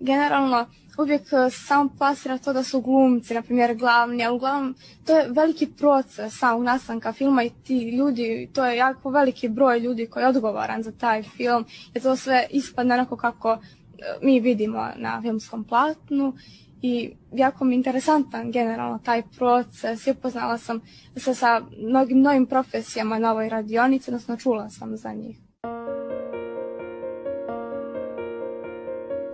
Generalno, 0.00 0.66
uvijek 0.98 1.22
e, 1.22 1.50
samo 1.50 1.90
pasira 1.98 2.38
to 2.38 2.52
da 2.52 2.62
su 2.62 2.80
glumci, 2.80 3.34
na 3.34 3.42
primjer, 3.42 3.74
glavni, 3.74 4.24
ali 4.24 4.36
uglavnom 4.36 4.74
to 5.06 5.16
je 5.18 5.28
veliki 5.28 5.66
proces 5.66 6.38
samog 6.38 6.62
nastanka 6.62 7.12
filma 7.12 7.42
i 7.42 7.50
ti 7.50 7.90
ljudi, 7.90 8.50
to 8.52 8.66
je 8.66 8.76
jako 8.76 9.10
veliki 9.10 9.48
broj 9.48 9.78
ljudi 9.78 10.06
koji 10.06 10.22
je 10.22 10.28
odgovoran 10.28 10.82
za 10.82 10.92
taj 10.92 11.22
film, 11.22 11.64
jer 11.94 12.02
to 12.02 12.16
sve 12.16 12.46
ispadne 12.50 12.94
onako 12.94 13.16
kako 13.16 13.58
mi 14.22 14.40
vidimo 14.40 14.88
na 14.96 15.20
filmskom 15.22 15.64
platnu 15.64 16.32
i 16.82 17.14
jako 17.32 17.64
mi 17.64 17.74
interesantan 17.74 18.50
generalno 18.50 18.98
taj 19.04 19.22
proces 19.38 20.06
upoznala 20.06 20.58
sam 20.58 20.80
se 21.16 21.34
sa 21.34 21.60
mnogim 21.78 22.20
novim 22.20 22.46
profesijama 22.46 23.18
na 23.18 23.32
ovoj 23.32 23.48
radionici, 23.48 24.10
odnosno 24.10 24.36
čula 24.36 24.70
sam 24.70 24.96
za 24.96 25.12
njih. 25.12 25.36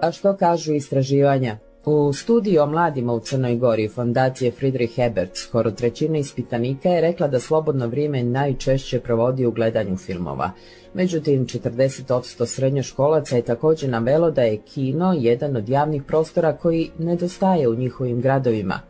A 0.03 0.13
što 0.13 0.37
kažu 0.37 0.73
istraživanja? 0.73 1.59
U 1.85 2.13
studiju 2.13 2.63
o 2.63 2.67
mladima 2.67 3.13
u 3.13 3.21
Crnoj 3.21 3.57
Gori 3.57 3.89
fondacije 3.89 4.51
Friedrich 4.51 4.97
Hebert 4.97 5.37
skoro 5.37 5.71
trećina 5.71 6.19
ispitanika 6.19 6.89
je 6.89 7.01
rekla 7.01 7.29
da 7.29 7.41
slobodno 7.41 7.87
vrijeme 7.87 8.23
najčešće 8.23 9.01
provodi 9.01 9.47
u 9.47 9.51
gledanju 9.51 9.97
filmova. 9.97 10.51
Međutim, 10.95 11.47
40% 11.47 12.47
srednjoškolaca 12.47 13.37
je 13.37 13.43
također 13.43 13.91
navelo 13.91 14.31
da 14.31 14.43
je 14.43 14.57
kino 14.57 15.13
jedan 15.13 15.57
od 15.57 15.69
javnih 15.69 16.03
prostora 16.03 16.57
koji 16.57 16.91
nedostaje 16.99 17.69
u 17.69 17.75
njihovim 17.75 18.21
gradovima. 18.21 18.81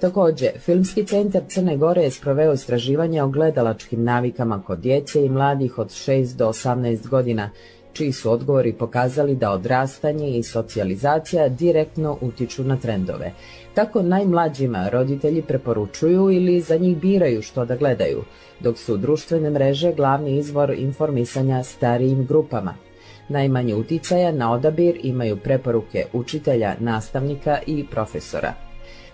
Također, 0.00 0.50
Filmski 0.58 1.06
centar 1.06 1.42
Crne 1.48 1.76
Gore 1.76 2.02
je 2.02 2.10
sproveo 2.10 2.52
istraživanje 2.52 3.22
o 3.22 3.28
gledalačkim 3.28 4.04
navikama 4.04 4.62
kod 4.62 4.78
djece 4.78 5.24
i 5.24 5.28
mladih 5.28 5.78
od 5.78 5.88
6 5.88 6.36
do 6.36 6.48
18 6.48 7.08
godina, 7.08 7.50
čiji 7.92 8.12
su 8.12 8.30
odgovori 8.30 8.72
pokazali 8.72 9.34
da 9.34 9.50
odrastanje 9.50 10.30
i 10.30 10.42
socijalizacija 10.42 11.48
direktno 11.48 12.18
utiču 12.20 12.64
na 12.64 12.76
trendove. 12.76 13.32
Tako 13.74 14.02
najmlađima 14.02 14.88
roditelji 14.88 15.42
preporučuju 15.42 16.30
ili 16.30 16.60
za 16.60 16.76
njih 16.76 16.96
biraju 16.96 17.42
što 17.42 17.64
da 17.64 17.76
gledaju, 17.76 18.24
dok 18.60 18.78
su 18.78 18.96
društvene 18.96 19.50
mreže 19.50 19.92
glavni 19.92 20.38
izvor 20.38 20.70
informisanja 20.70 21.62
starijim 21.62 22.26
grupama. 22.26 22.74
Najmanje 23.28 23.74
uticaja 23.74 24.32
na 24.32 24.52
odabir 24.52 25.00
imaju 25.02 25.36
preporuke 25.36 26.04
učitelja, 26.12 26.74
nastavnika 26.80 27.58
i 27.66 27.84
profesora. 27.90 28.54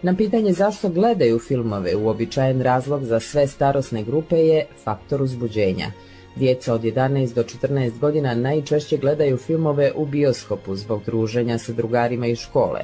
Na 0.03 0.17
pitanje 0.17 0.53
zašto 0.53 0.89
gledaju 0.89 1.39
filmove, 1.39 1.97
uobičajen 1.97 2.63
razlog 2.63 3.05
za 3.05 3.21
sve 3.21 3.47
starosne 3.47 4.03
grupe 4.03 4.37
je 4.37 4.67
faktor 4.85 5.23
uzbuđenja– 5.23 5.93
Djeca 6.37 6.75
od 6.75 6.83
11 6.83 7.35
do 7.35 7.43
14 7.43 7.99
godina 7.99 8.35
najčešće 8.35 8.97
gledaju 8.97 9.37
filmove 9.37 9.93
u 9.97 10.07
bioskopu 10.07 10.77
zbog 10.77 11.03
druženja 11.07 11.59
sa 11.59 11.73
drugarima 11.73 12.27
iz 12.27 12.39
škole, 12.39 12.81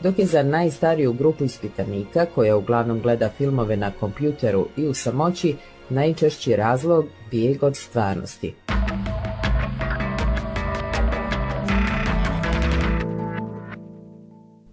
dok 0.00 0.18
je 0.18 0.26
za 0.26 0.42
najstariju 0.42 1.12
grupu 1.12 1.44
ispitanika, 1.44 2.26
koja 2.34 2.56
uglavnom 2.56 3.00
gleda 3.00 3.28
filmove 3.28 3.76
na 3.76 3.90
kompjuteru 4.00 4.66
i 4.76 4.86
u 4.86 4.94
samoći, 4.94 5.56
najčešći 5.88 6.56
razlog 6.56 7.06
bijeg 7.30 7.62
od 7.62 7.76
stvarnosti. 7.76 8.54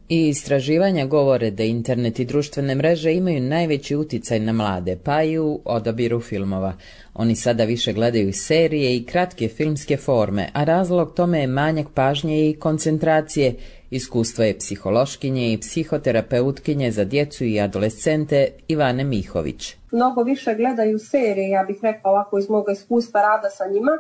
I 0.10 0.28
istraživanja 0.28 1.06
govore 1.06 1.52
da 1.52 1.64
internet 1.64 2.20
i 2.20 2.26
društvene 2.26 2.76
mreže 2.76 3.14
imaju 3.14 3.42
najveći 3.42 3.96
utjecaj 3.96 4.40
na 4.40 4.54
mlade, 4.54 4.98
pa 5.04 5.24
i 5.24 5.40
u 5.40 5.60
odabiru 5.66 6.20
filmova. 6.20 6.74
Oni 7.14 7.36
sada 7.36 7.64
više 7.64 7.94
gledaju 7.94 8.34
serije 8.34 8.96
i 8.96 9.06
kratke 9.06 9.48
filmske 9.48 9.98
forme, 9.98 10.50
a 10.54 10.64
razlog 10.64 11.14
tome 11.14 11.40
je 11.40 11.48
manjak 11.48 11.88
pažnje 11.94 12.50
i 12.50 12.54
koncentracije. 12.54 13.54
Iskustvo 13.92 14.44
je 14.44 14.58
psihološkinje 14.58 15.54
i 15.54 15.58
psihoterapeutkinje 15.58 16.92
za 16.92 17.04
djecu 17.04 17.46
i 17.46 17.60
adolescente 17.60 18.48
Ivane 18.68 19.04
Mihović. 19.04 19.76
Mnogo 19.92 20.24
više 20.24 20.56
gledaju 20.56 21.00
serije, 21.00 21.50
ja 21.50 21.64
bih 21.64 21.78
rekla 21.82 22.12
ovako 22.12 22.40
iz 22.40 22.50
moga 22.50 22.72
iskustva 22.72 23.22
rada 23.22 23.50
sa 23.50 23.64
njima, 23.74 23.92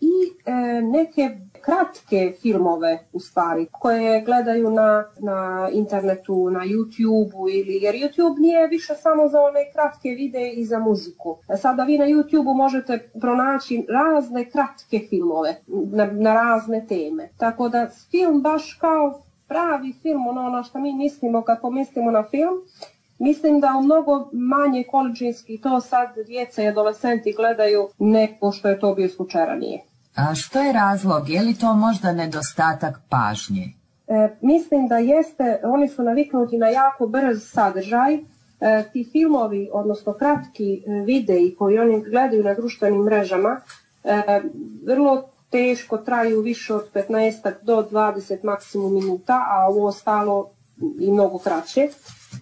i 0.00 0.32
e, 0.46 0.52
neke 0.82 1.38
kratke 1.60 2.32
filmove 2.42 2.98
u 3.12 3.20
stvari 3.20 3.66
koje 3.72 4.20
gledaju 4.20 4.70
na, 4.70 5.04
na 5.18 5.68
internetu, 5.72 6.50
na 6.50 6.60
YouTube-u 6.60 7.48
ili 7.48 7.78
jer 7.82 7.94
YouTube 7.94 8.40
nije 8.40 8.68
više 8.68 8.94
samo 8.94 9.28
za 9.28 9.40
one 9.40 9.72
kratke 9.72 10.08
videe 10.08 10.52
i 10.52 10.64
za 10.64 10.78
muziku. 10.78 11.36
E, 11.48 11.56
sada 11.56 11.84
vi 11.84 11.98
na 11.98 12.04
YouTube-u 12.04 12.54
možete 12.54 13.10
pronaći 13.20 13.86
razne 13.88 14.50
kratke 14.50 15.00
filmove 15.08 15.56
na, 15.66 16.06
na 16.06 16.34
razne 16.34 16.86
teme. 16.88 17.28
Tako 17.38 17.68
da 17.68 17.88
film 18.10 18.42
baš 18.42 18.74
kao 18.80 19.22
pravi 19.48 19.92
film, 20.02 20.26
ono, 20.26 20.40
ono 20.40 20.62
što 20.62 20.78
mi 20.78 20.94
mislimo 20.94 21.42
kad 21.42 21.60
pomislimo 21.60 22.10
na 22.10 22.22
film, 22.30 22.54
Mislim 23.18 23.60
da 23.60 23.76
u 23.78 23.82
mnogo 23.82 24.28
manje 24.32 24.84
količinski 24.90 25.60
to 25.60 25.80
sad 25.80 26.08
djeca 26.26 26.62
i 26.62 26.68
adolescenti 26.68 27.34
gledaju 27.36 27.88
neko 27.98 28.52
što 28.52 28.68
je 28.68 28.80
to 28.80 28.94
bio 28.94 29.08
slučaj 29.08 29.46
ranije. 29.46 29.80
A 30.16 30.34
što 30.34 30.60
je 30.60 30.72
razlog? 30.72 31.28
Je 31.28 31.42
li 31.42 31.54
to 31.54 31.74
možda 31.74 32.12
nedostatak 32.12 33.00
pažnje? 33.08 33.72
E, 34.08 34.36
mislim 34.40 34.88
da 34.88 34.98
jeste, 34.98 35.60
oni 35.64 35.88
su 35.88 36.02
naviknuti 36.02 36.58
na 36.58 36.68
jako 36.68 37.06
brz 37.06 37.42
sadržaj. 37.42 38.14
E, 38.14 38.84
ti 38.92 39.08
filmovi, 39.12 39.70
odnosno 39.72 40.12
kratki 40.12 40.74
e, 40.74 40.90
videi 41.06 41.54
koji 41.58 41.78
oni 41.78 42.04
gledaju 42.10 42.44
na 42.44 42.54
društvenim 42.54 43.00
mrežama, 43.00 43.60
e, 44.04 44.40
vrlo 44.86 45.28
teško 45.50 45.98
traju 45.98 46.40
više 46.40 46.74
od 46.74 46.90
15 46.94 47.52
do 47.62 47.88
20 47.90 48.44
maksimum 48.44 48.94
minuta, 48.94 49.46
a 49.48 49.66
ovo 49.68 49.86
ostalo 49.86 50.50
i 51.00 51.12
mnogo 51.12 51.38
kraće. 51.38 51.88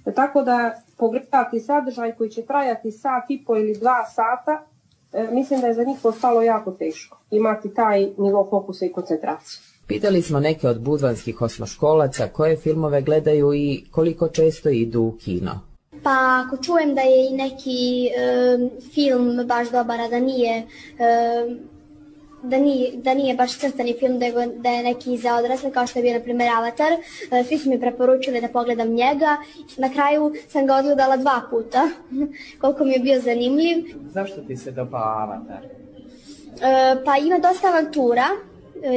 E, 0.07 0.13
tako 0.13 0.43
da 0.43 0.83
pogledati 0.97 1.61
sadržaj 1.61 2.13
koji 2.13 2.31
će 2.31 2.43
trajati 2.43 2.91
sat 2.91 3.25
i 3.29 3.45
po 3.45 3.57
ili 3.57 3.79
dva 3.79 4.05
sata, 4.05 4.67
E, 5.13 5.29
mislim 5.33 5.61
da 5.61 5.67
je 5.67 5.75
za 5.75 5.85
njih 5.85 5.99
postalo 6.03 6.43
jako 6.43 6.71
teško 6.71 7.19
imati 7.31 7.75
taj 7.75 8.09
nivo 8.19 8.47
fokusa 8.51 8.87
i 8.87 8.93
koncentracije. 8.93 9.61
Pitali 9.87 10.23
smo 10.23 10.41
neke 10.41 10.69
od 10.69 10.81
budvanskih 10.81 11.43
osmoškolaca 11.43 12.29
koje 12.29 12.57
filmove 12.57 13.03
gledaju 13.03 13.55
i 13.55 13.85
koliko 13.91 14.29
često 14.29 14.69
idu 14.69 15.03
u 15.03 15.13
kino. 15.25 15.61
Pa 16.03 16.45
ako 16.47 16.57
čujem 16.63 16.95
da 16.95 17.01
je 17.01 17.29
i 17.29 17.37
neki 17.37 18.07
e, 18.07 18.59
film 18.95 19.47
baš 19.47 19.71
dobar, 19.71 20.01
a 20.01 20.09
da 20.09 20.21
nije 20.21 20.57
e, 20.59 20.65
da 22.43 22.59
nije, 22.59 22.93
da 22.97 23.15
nije 23.15 23.35
baš 23.35 23.59
crtani 23.59 23.95
film, 23.99 24.19
da, 24.19 24.27
da 24.57 24.69
je 24.69 24.83
neki 24.83 25.17
za 25.17 25.37
odrasle, 25.37 25.71
kao 25.71 25.87
što 25.87 25.99
je 25.99 26.03
bio, 26.03 26.13
na 26.15 26.21
primjer, 26.21 26.51
Avatar. 26.51 26.93
E, 26.93 27.45
svi 27.45 27.59
su 27.59 27.71
mi 27.71 27.81
preporučili 27.81 28.41
da 28.41 28.49
pogledam 28.49 28.89
njega. 28.89 29.37
Na 29.77 29.89
kraju 29.93 30.33
sam 30.49 30.67
ga 30.67 30.75
odgledala 30.75 31.17
dva 31.17 31.41
puta, 31.51 31.89
koliko 32.61 32.85
mi 32.85 32.93
je 32.93 32.99
bio 32.99 33.21
zanimljiv. 33.21 33.85
Zašto 34.13 34.41
ti 34.41 34.57
se 34.57 34.71
dopao 34.71 35.19
Avatar? 35.19 35.65
E, 35.65 37.05
pa 37.05 37.17
ima 37.17 37.39
dosta 37.39 37.69
avantura, 37.69 38.27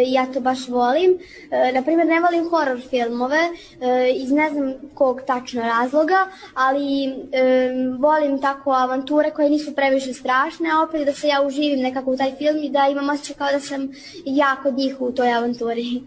ja 0.05 0.25
to 0.33 0.39
baš 0.39 0.67
volim. 0.67 1.17
E, 1.51 1.71
na 1.71 1.81
primjer, 1.81 2.07
ne 2.07 2.19
volim 2.19 2.49
horror 2.49 2.81
filmove 2.89 3.39
e, 3.81 4.11
iz 4.15 4.31
ne 4.31 4.49
znam 4.49 4.73
kog 4.93 5.21
tačno 5.27 5.61
razloga, 5.61 6.27
ali 6.53 7.15
volim 7.99 8.41
tako 8.41 8.71
avanture 8.71 9.31
koje 9.31 9.49
nisu 9.49 9.75
previše 9.75 10.13
strašne, 10.13 10.69
a 10.69 10.83
opet 10.83 11.05
da 11.05 11.13
se 11.13 11.27
ja 11.27 11.41
uživim 11.47 11.79
nekako 11.79 12.11
u 12.11 12.17
taj 12.17 12.35
film 12.35 12.57
i 12.63 12.69
da 12.69 12.87
imam 12.87 13.09
osjećaj 13.09 13.35
kao 13.35 13.51
da 13.51 13.59
sam 13.59 13.91
ja 14.25 14.55
kod 14.63 14.77
njih 14.77 15.01
u 15.01 15.11
toj 15.11 15.33
avanturi. 15.33 16.01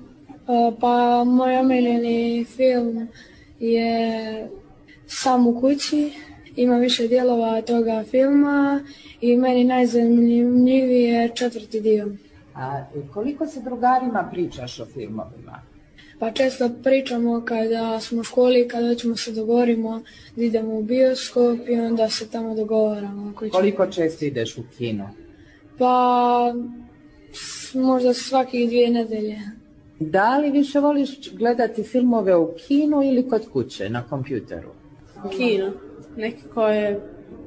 Pa 0.80 1.24
moj 1.24 1.56
omiljeni 1.56 2.44
film 2.44 3.08
je 3.60 4.48
Sam 5.06 5.46
u 5.46 5.60
kući, 5.60 6.10
ima 6.56 6.76
više 6.76 7.08
dijelova 7.08 7.62
toga 7.62 8.04
filma 8.10 8.80
i 9.20 9.36
meni 9.36 9.64
najzanimljiviji 9.64 11.02
je 11.02 11.30
četvrti 11.34 11.80
dio. 11.80 12.08
A 12.58 12.84
koliko 13.14 13.46
se 13.46 13.60
drugarima 13.60 14.28
pričaš 14.32 14.80
o 14.80 14.86
filmovima? 14.86 15.62
Pa 16.18 16.30
često 16.30 16.70
pričamo 16.82 17.42
kada 17.44 18.00
smo 18.00 18.20
u 18.20 18.24
školi, 18.24 18.68
kada 18.68 18.94
ćemo 18.94 19.16
se 19.16 19.32
dogovorimo 19.32 20.02
da 20.36 20.44
idemo 20.44 20.78
u 20.78 20.82
bioskop 20.82 21.58
i 21.68 21.74
onda 21.80 22.08
se 22.08 22.30
tamo 22.30 22.54
dogovaramo. 22.54 23.32
Koliko 23.52 23.86
često 23.86 24.24
ideš 24.24 24.58
u 24.58 24.62
kino? 24.78 25.10
Pa 25.78 26.54
možda 27.74 28.14
svakih 28.14 28.68
dvije 28.68 28.90
nedelje. 28.90 29.38
Da 30.00 30.38
li 30.38 30.50
više 30.50 30.80
voliš 30.80 31.32
gledati 31.32 31.82
filmove 31.82 32.36
u 32.36 32.52
kinu 32.66 33.02
ili 33.02 33.28
kod 33.28 33.48
kuće, 33.52 33.90
na 33.90 34.02
kompjuteru? 34.02 34.68
Kino. 35.36 35.72
Nekako 36.16 36.68
je, 36.68 37.00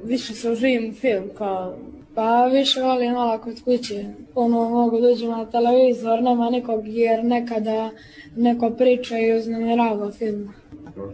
više 0.04 0.34
se 0.34 0.50
uživim 0.50 0.94
film 0.94 1.30
kao 1.38 1.76
Pa 2.14 2.46
više 2.46 2.82
volim 2.82 3.12
malo 3.12 3.38
kod 3.38 3.64
kuće. 3.64 4.04
Ono, 4.34 4.68
mogu 4.68 5.00
dođu 5.00 5.28
na 5.28 5.50
televizor, 5.50 6.22
nema 6.22 6.50
nikog 6.50 6.88
jer 6.88 7.24
nekada 7.24 7.90
neko 8.36 8.70
priča 8.70 9.18
i 9.18 9.32
uznemirava 9.32 10.12
film. 10.12 10.54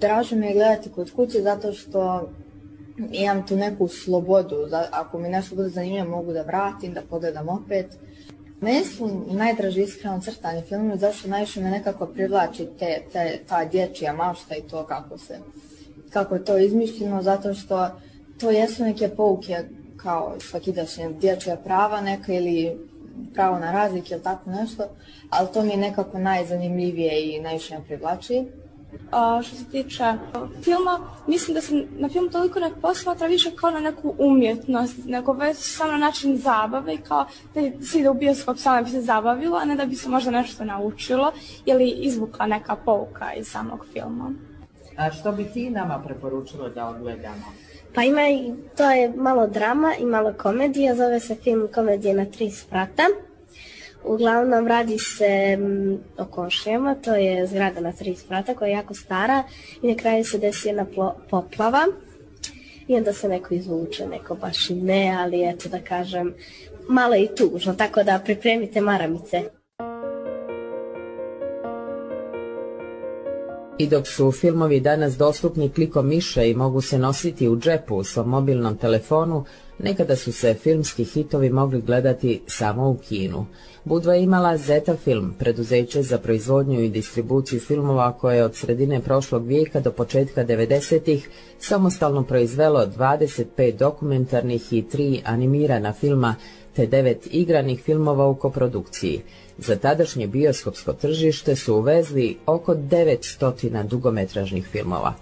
Draže 0.00 0.36
mi 0.36 0.46
je 0.46 0.54
gledati 0.54 0.90
kod 0.90 1.10
kuće 1.10 1.40
zato 1.40 1.72
što 1.72 2.28
imam 3.12 3.46
tu 3.46 3.56
neku 3.56 3.88
slobodu. 3.88 4.56
Ako 4.90 5.18
mi 5.18 5.28
nešto 5.28 5.56
bude 5.56 5.68
zanimljivo 5.68 6.08
mogu 6.08 6.32
da 6.32 6.42
vratim, 6.42 6.94
da 6.94 7.02
pogledam 7.10 7.48
opet. 7.48 7.86
Meni 8.60 8.84
su 8.84 9.10
najdraži 9.30 9.82
iskreno 9.82 10.20
crtani 10.20 10.62
filmovi, 10.62 10.98
zašto 10.98 11.28
najviše 11.28 11.60
me 11.60 11.70
nekako 11.70 12.06
privlači 12.06 12.66
te, 12.78 13.02
te, 13.12 13.38
ta 13.48 13.64
dječja 13.64 14.12
mašta 14.12 14.56
i 14.56 14.62
to 14.62 14.86
kako 14.86 15.18
se 15.18 15.38
kako 16.10 16.34
je 16.34 16.44
to 16.44 16.58
izmišljeno, 16.58 17.22
zato 17.22 17.54
što 17.54 17.88
to 18.40 18.50
jesu 18.50 18.82
neke 18.82 19.08
pouke 19.08 19.64
kao 20.02 20.34
svakidašnje 20.40 21.12
dječja 21.12 21.56
prava 21.56 22.00
neka 22.00 22.32
ili 22.32 22.78
pravo 23.34 23.58
na 23.58 23.72
razlik 23.72 24.10
ili 24.10 24.22
tako 24.22 24.50
nešto, 24.50 24.84
ali 25.30 25.48
to 25.54 25.62
mi 25.62 25.70
je 25.70 25.76
nekako 25.76 26.18
najzanimljivije 26.18 27.36
i 27.36 27.40
najviše 27.40 27.78
me 27.78 27.84
privlači. 27.84 28.44
A, 29.12 29.42
što 29.42 29.56
se 29.56 29.64
tiče 29.64 30.14
filma, 30.62 31.00
mislim 31.26 31.54
da 31.54 31.60
se 31.60 31.86
na 31.98 32.08
film 32.08 32.28
toliko 32.30 32.60
ne 32.60 32.70
posmatra 32.82 33.26
više 33.26 33.50
kao 33.56 33.70
na 33.70 33.80
neku 33.80 34.14
umjetnost, 34.18 34.96
nego 35.04 35.32
već 35.32 35.56
samo 35.58 35.92
na 35.92 35.98
način 35.98 36.38
zabave 36.38 36.94
i 36.94 36.98
kao 36.98 37.26
da 37.54 37.84
se 37.84 37.98
ide 37.98 38.10
u 38.10 38.14
bioskop 38.14 38.58
samo 38.58 38.76
da 38.76 38.82
bi 38.82 38.90
se 38.90 39.00
zabavilo, 39.00 39.56
a 39.56 39.64
ne 39.64 39.76
da 39.76 39.84
bi 39.84 39.94
se 39.94 40.08
možda 40.08 40.30
nešto 40.30 40.64
naučilo 40.64 41.32
ili 41.64 41.90
izvukla 41.90 42.46
neka 42.46 42.76
pouka 42.76 43.34
iz 43.34 43.48
samog 43.48 43.86
filma. 43.92 44.30
A 44.96 45.10
što 45.10 45.32
bi 45.32 45.44
ti 45.44 45.70
nama 45.70 46.02
preporučila 46.06 46.68
da 46.68 46.88
odgledamo? 46.88 47.67
Pa 47.94 48.02
ima 48.02 48.28
i, 48.28 48.52
to 48.76 48.90
je 48.90 49.12
malo 49.16 49.46
drama 49.46 49.94
i 50.00 50.04
malo 50.04 50.34
komedija, 50.38 50.94
zove 50.94 51.20
se 51.20 51.34
film 51.34 51.68
Komedije 51.74 52.14
na 52.14 52.24
tri 52.24 52.50
sprata. 52.50 53.02
Uglavnom 54.04 54.66
radi 54.66 54.98
se 54.98 55.26
m, 55.58 55.98
o 56.18 56.24
košijama, 56.24 56.94
to 56.94 57.14
je 57.14 57.46
zgrada 57.46 57.80
na 57.80 57.92
tri 57.92 58.14
sprata 58.16 58.54
koja 58.54 58.68
je 58.68 58.74
jako 58.74 58.94
stara 58.94 59.42
i 59.82 59.88
na 59.88 59.96
kraju 59.96 60.24
se 60.24 60.38
desi 60.38 60.68
jedna 60.68 60.86
poplava 61.30 61.86
i 62.88 62.94
onda 62.94 63.12
se 63.12 63.28
neko 63.28 63.54
izvuče, 63.54 64.06
neko 64.06 64.34
baš 64.34 64.70
i 64.70 64.74
ne, 64.74 65.16
ali 65.18 65.48
eto 65.48 65.68
da 65.68 65.78
kažem, 65.80 66.34
malo 66.88 67.16
i 67.16 67.28
tužno, 67.36 67.74
tako 67.74 68.02
da 68.02 68.20
pripremite 68.24 68.80
maramice. 68.80 69.57
I 73.78 73.86
dok 73.86 74.06
su 74.06 74.32
filmovi 74.32 74.80
danas 74.80 75.16
dostupni 75.16 75.70
klikom 75.70 76.08
miše 76.08 76.50
i 76.50 76.54
mogu 76.54 76.80
se 76.80 76.98
nositi 76.98 77.48
u 77.48 77.56
džepu 77.56 77.96
u 77.96 78.04
svom 78.04 78.28
mobilnom 78.28 78.76
telefonu, 78.76 79.44
nekada 79.78 80.16
su 80.16 80.32
se 80.32 80.54
filmski 80.54 81.04
hitovi 81.04 81.50
mogli 81.50 81.80
gledati 81.80 82.40
samo 82.46 82.90
u 82.90 82.96
kinu. 82.96 83.46
Budva 83.84 84.14
je 84.14 84.22
imala 84.22 84.56
Zeta 84.56 84.96
Film, 84.96 85.34
preduzeće 85.38 86.02
za 86.02 86.18
proizvodnju 86.18 86.80
i 86.80 86.88
distribuciju 86.88 87.60
filmova 87.60 88.12
koje 88.12 88.36
je 88.36 88.44
od 88.44 88.56
sredine 88.56 89.00
prošlog 89.00 89.46
vijeka 89.46 89.80
do 89.80 89.92
početka 89.92 90.44
90-ih 90.44 91.28
samostalno 91.58 92.22
proizvelo 92.22 92.86
25 92.86 93.76
dokumentarnih 93.76 94.72
i 94.72 94.82
3 94.82 95.20
animirana 95.24 95.92
filma 95.92 96.34
te 96.76 96.86
devet 96.86 97.28
igranih 97.30 97.82
filmova 97.82 98.26
u 98.26 98.34
koprodukciji. 98.34 99.22
Za 99.58 99.76
tadašnje 99.76 100.26
bioskopsko 100.26 100.92
tržište 100.92 101.56
su 101.56 101.74
uvezli 101.74 102.36
oko 102.46 102.74
900 102.74 103.82
dugometražnih 103.82 104.66
filmova. 104.66 105.14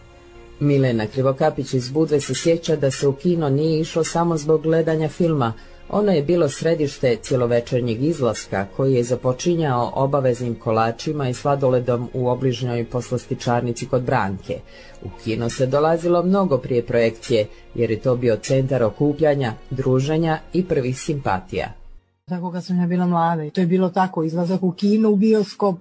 Milena 0.61 1.07
Krivokapić 1.07 1.75
iz 1.75 1.91
Budve 1.91 2.21
se 2.21 2.35
sjeća 2.35 2.77
da 2.77 2.91
se 2.91 3.09
u 3.09 3.13
kino 3.13 3.49
nije 3.49 3.81
išlo 3.81 4.05
samo 4.05 4.37
zbog 4.37 4.63
gledanja 4.63 5.09
filma, 5.09 5.53
ono 5.89 6.13
je 6.13 6.23
bilo 6.23 6.49
središte 6.49 7.17
cjelovečernjeg 7.23 8.05
izlaska 8.05 8.67
koji 8.77 8.95
je 8.95 9.05
započinjao 9.05 9.93
obaveznim 9.95 10.55
kolačima 10.55 11.29
i 11.29 11.35
sladoledom 11.35 12.09
u 12.13 12.29
obližnjoj 12.29 12.85
poslastičarnici 12.85 13.87
kod 13.87 14.03
Branke. 14.03 14.61
U 15.03 15.09
kino 15.25 15.51
se 15.51 15.67
dolazilo 15.67 16.23
mnogo 16.23 16.59
prije 16.59 16.87
projekcije 16.87 17.47
jer 17.75 17.91
je 17.91 18.01
to 18.01 18.17
bio 18.17 18.37
centar 18.37 18.83
okupljanja, 18.83 19.53
druženja 19.71 20.39
i 20.53 20.65
prvih 20.65 21.01
simpatija. 21.01 21.86
Tako 22.29 22.53
kad 22.53 22.65
sam 22.65 22.81
ja 22.81 22.87
bila 22.87 23.07
mlada 23.07 23.45
i 23.45 23.51
to 23.51 23.61
je 23.61 23.67
bilo 23.67 23.89
tako, 23.89 24.25
izlazak 24.25 24.63
u 24.63 24.73
kino, 24.73 25.11
u 25.11 25.17
bioskop, 25.17 25.77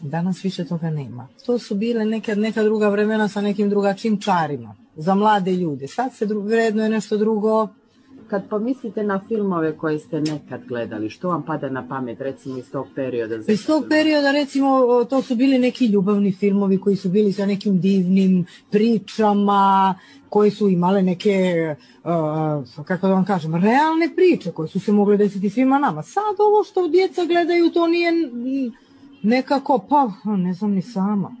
danas 0.00 0.44
više 0.44 0.64
toga 0.64 0.90
nema. 0.90 1.28
To 1.46 1.58
su 1.58 1.74
bile 1.74 2.04
neka, 2.04 2.34
neka 2.34 2.62
druga 2.62 2.88
vremena 2.88 3.28
sa 3.28 3.40
nekim 3.40 3.70
drugačijim 3.70 4.20
čarima 4.20 4.74
za 4.96 5.14
mlade 5.14 5.52
ljude. 5.52 5.88
Sad 5.88 6.14
se 6.14 6.26
vredno 6.26 6.82
je 6.82 6.88
nešto 6.88 7.16
drugo, 7.16 7.68
kad 8.28 8.48
pomislite 8.48 9.02
na 9.02 9.20
filmove 9.28 9.78
koje 9.78 9.98
ste 9.98 10.20
nekad 10.20 10.60
gledali, 10.68 11.10
što 11.10 11.28
vam 11.28 11.42
pada 11.42 11.68
na 11.70 11.88
pamet 11.88 12.20
recimo 12.20 12.58
iz 12.58 12.70
tog 12.70 12.86
perioda? 12.94 13.34
Iz 13.48 13.66
tog 13.66 13.84
perioda 13.88 14.32
recimo 14.32 15.04
to 15.10 15.22
su 15.22 15.34
bili 15.34 15.58
neki 15.58 15.86
ljubavni 15.86 16.32
filmovi 16.32 16.80
koji 16.80 16.96
su 16.96 17.08
bili 17.08 17.32
sa 17.32 17.46
nekim 17.46 17.80
divnim 17.80 18.46
pričama, 18.70 19.94
koji 20.28 20.50
su 20.50 20.68
imale 20.68 21.02
neke, 21.02 21.74
uh, 22.04 22.84
kako 22.84 23.06
da 23.06 23.14
vam 23.14 23.24
kažem, 23.24 23.54
realne 23.54 24.10
priče 24.16 24.52
koje 24.52 24.68
su 24.68 24.80
se 24.80 24.92
mogle 24.92 25.16
desiti 25.16 25.50
svima 25.50 25.78
nama. 25.78 26.02
Sad 26.02 26.34
ovo 26.38 26.64
što 26.64 26.88
djeca 26.88 27.24
gledaju 27.24 27.70
to 27.70 27.86
nije 27.86 28.12
nekako, 29.22 29.78
pa 29.88 30.10
ne 30.36 30.52
znam 30.52 30.70
ni 30.70 30.82
sama. 30.82 31.36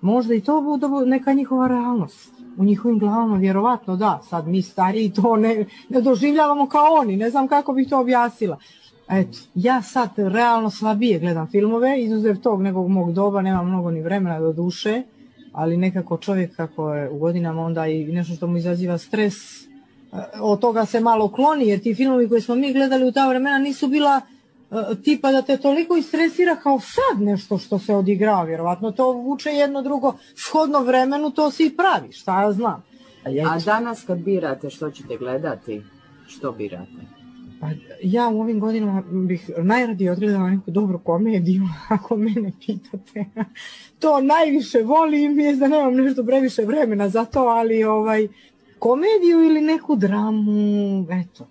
Možda 0.00 0.34
i 0.34 0.40
to 0.40 0.60
bude 0.60 0.86
neka 1.06 1.32
njihova 1.32 1.68
realnost 1.68 2.35
u 2.58 2.64
njihovim 2.64 2.98
glavama, 2.98 3.36
vjerovatno 3.36 3.96
da, 3.96 4.20
sad 4.28 4.48
mi 4.48 4.62
stariji 4.62 5.12
to 5.12 5.36
ne, 5.36 5.64
ne 5.88 6.00
doživljavamo 6.00 6.68
kao 6.68 6.86
oni, 7.00 7.16
ne 7.16 7.30
znam 7.30 7.48
kako 7.48 7.72
bih 7.72 7.88
to 7.88 8.00
objasnila. 8.00 8.58
Eto, 9.08 9.38
ja 9.54 9.82
sad 9.82 10.10
realno 10.16 10.70
slabije 10.70 11.18
gledam 11.18 11.46
filmove, 11.46 12.02
izuzev 12.02 12.36
tog 12.36 12.62
nekog 12.62 12.88
mog 12.88 13.12
doba, 13.12 13.42
nemam 13.42 13.68
mnogo 13.68 13.90
ni 13.90 14.02
vremena 14.02 14.40
do 14.40 14.52
duše, 14.52 15.02
ali 15.52 15.76
nekako 15.76 16.16
čovjek 16.16 16.56
kako 16.56 16.94
je 16.94 17.10
u 17.10 17.18
godinama 17.18 17.62
onda 17.62 17.86
i 17.86 18.04
nešto 18.04 18.34
što 18.34 18.46
mu 18.46 18.56
izaziva 18.56 18.98
stres, 18.98 19.34
e, 19.34 19.66
od 20.40 20.60
toga 20.60 20.84
se 20.84 21.00
malo 21.00 21.28
kloni, 21.28 21.68
jer 21.68 21.80
ti 21.80 21.94
filmovi 21.94 22.28
koje 22.28 22.40
smo 22.40 22.54
mi 22.54 22.72
gledali 22.72 23.08
u 23.08 23.12
ta 23.12 23.28
vremena 23.28 23.58
nisu 23.58 23.88
bila 23.88 24.20
tipa 25.04 25.32
da 25.32 25.42
te 25.42 25.56
toliko 25.56 25.96
istresira 25.96 26.56
kao 26.56 26.80
sad 26.80 27.22
nešto 27.22 27.58
što 27.58 27.78
se 27.78 27.94
odigrava, 27.94 28.42
vjerovatno 28.42 28.92
to 28.92 29.12
vuče 29.12 29.50
jedno 29.50 29.82
drugo 29.82 30.14
shodno 30.34 30.80
vremenu, 30.80 31.30
to 31.30 31.50
se 31.50 31.66
i 31.66 31.76
pravi, 31.76 32.12
šta 32.12 32.42
ja 32.42 32.52
znam. 32.52 32.84
A 33.50 33.58
danas 33.64 34.04
kad 34.06 34.18
birate 34.18 34.70
što 34.70 34.90
ćete 34.90 35.16
gledati, 35.16 35.82
što 36.26 36.52
birate? 36.52 37.16
Pa 37.60 37.66
ja 38.02 38.28
u 38.28 38.40
ovim 38.40 38.60
godinama 38.60 39.02
bih 39.28 39.50
najradije 39.58 40.12
odgledala 40.12 40.50
neku 40.50 40.70
dobru 40.70 40.98
komediju, 40.98 41.62
ako 41.88 42.16
mene 42.16 42.52
pitate. 42.66 43.24
To 43.98 44.20
najviše 44.20 44.82
volim, 44.82 45.40
je 45.40 45.56
da 45.56 45.68
nemam 45.68 45.94
nešto 45.94 46.24
previše 46.24 46.62
vremena 46.62 47.08
za 47.08 47.24
to, 47.24 47.40
ali 47.40 47.84
ovaj, 47.84 48.28
komediju 48.78 49.44
ili 49.44 49.60
neku 49.60 49.96
dramu, 49.96 51.06
eto. 51.10 51.48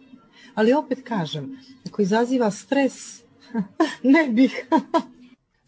Ali 0.56 0.74
opet 0.74 1.04
kažem, 1.04 1.58
ako 1.88 2.02
izaziva 2.02 2.52
stres, 2.52 3.24
ne 4.14 4.28
bih. 4.30 4.66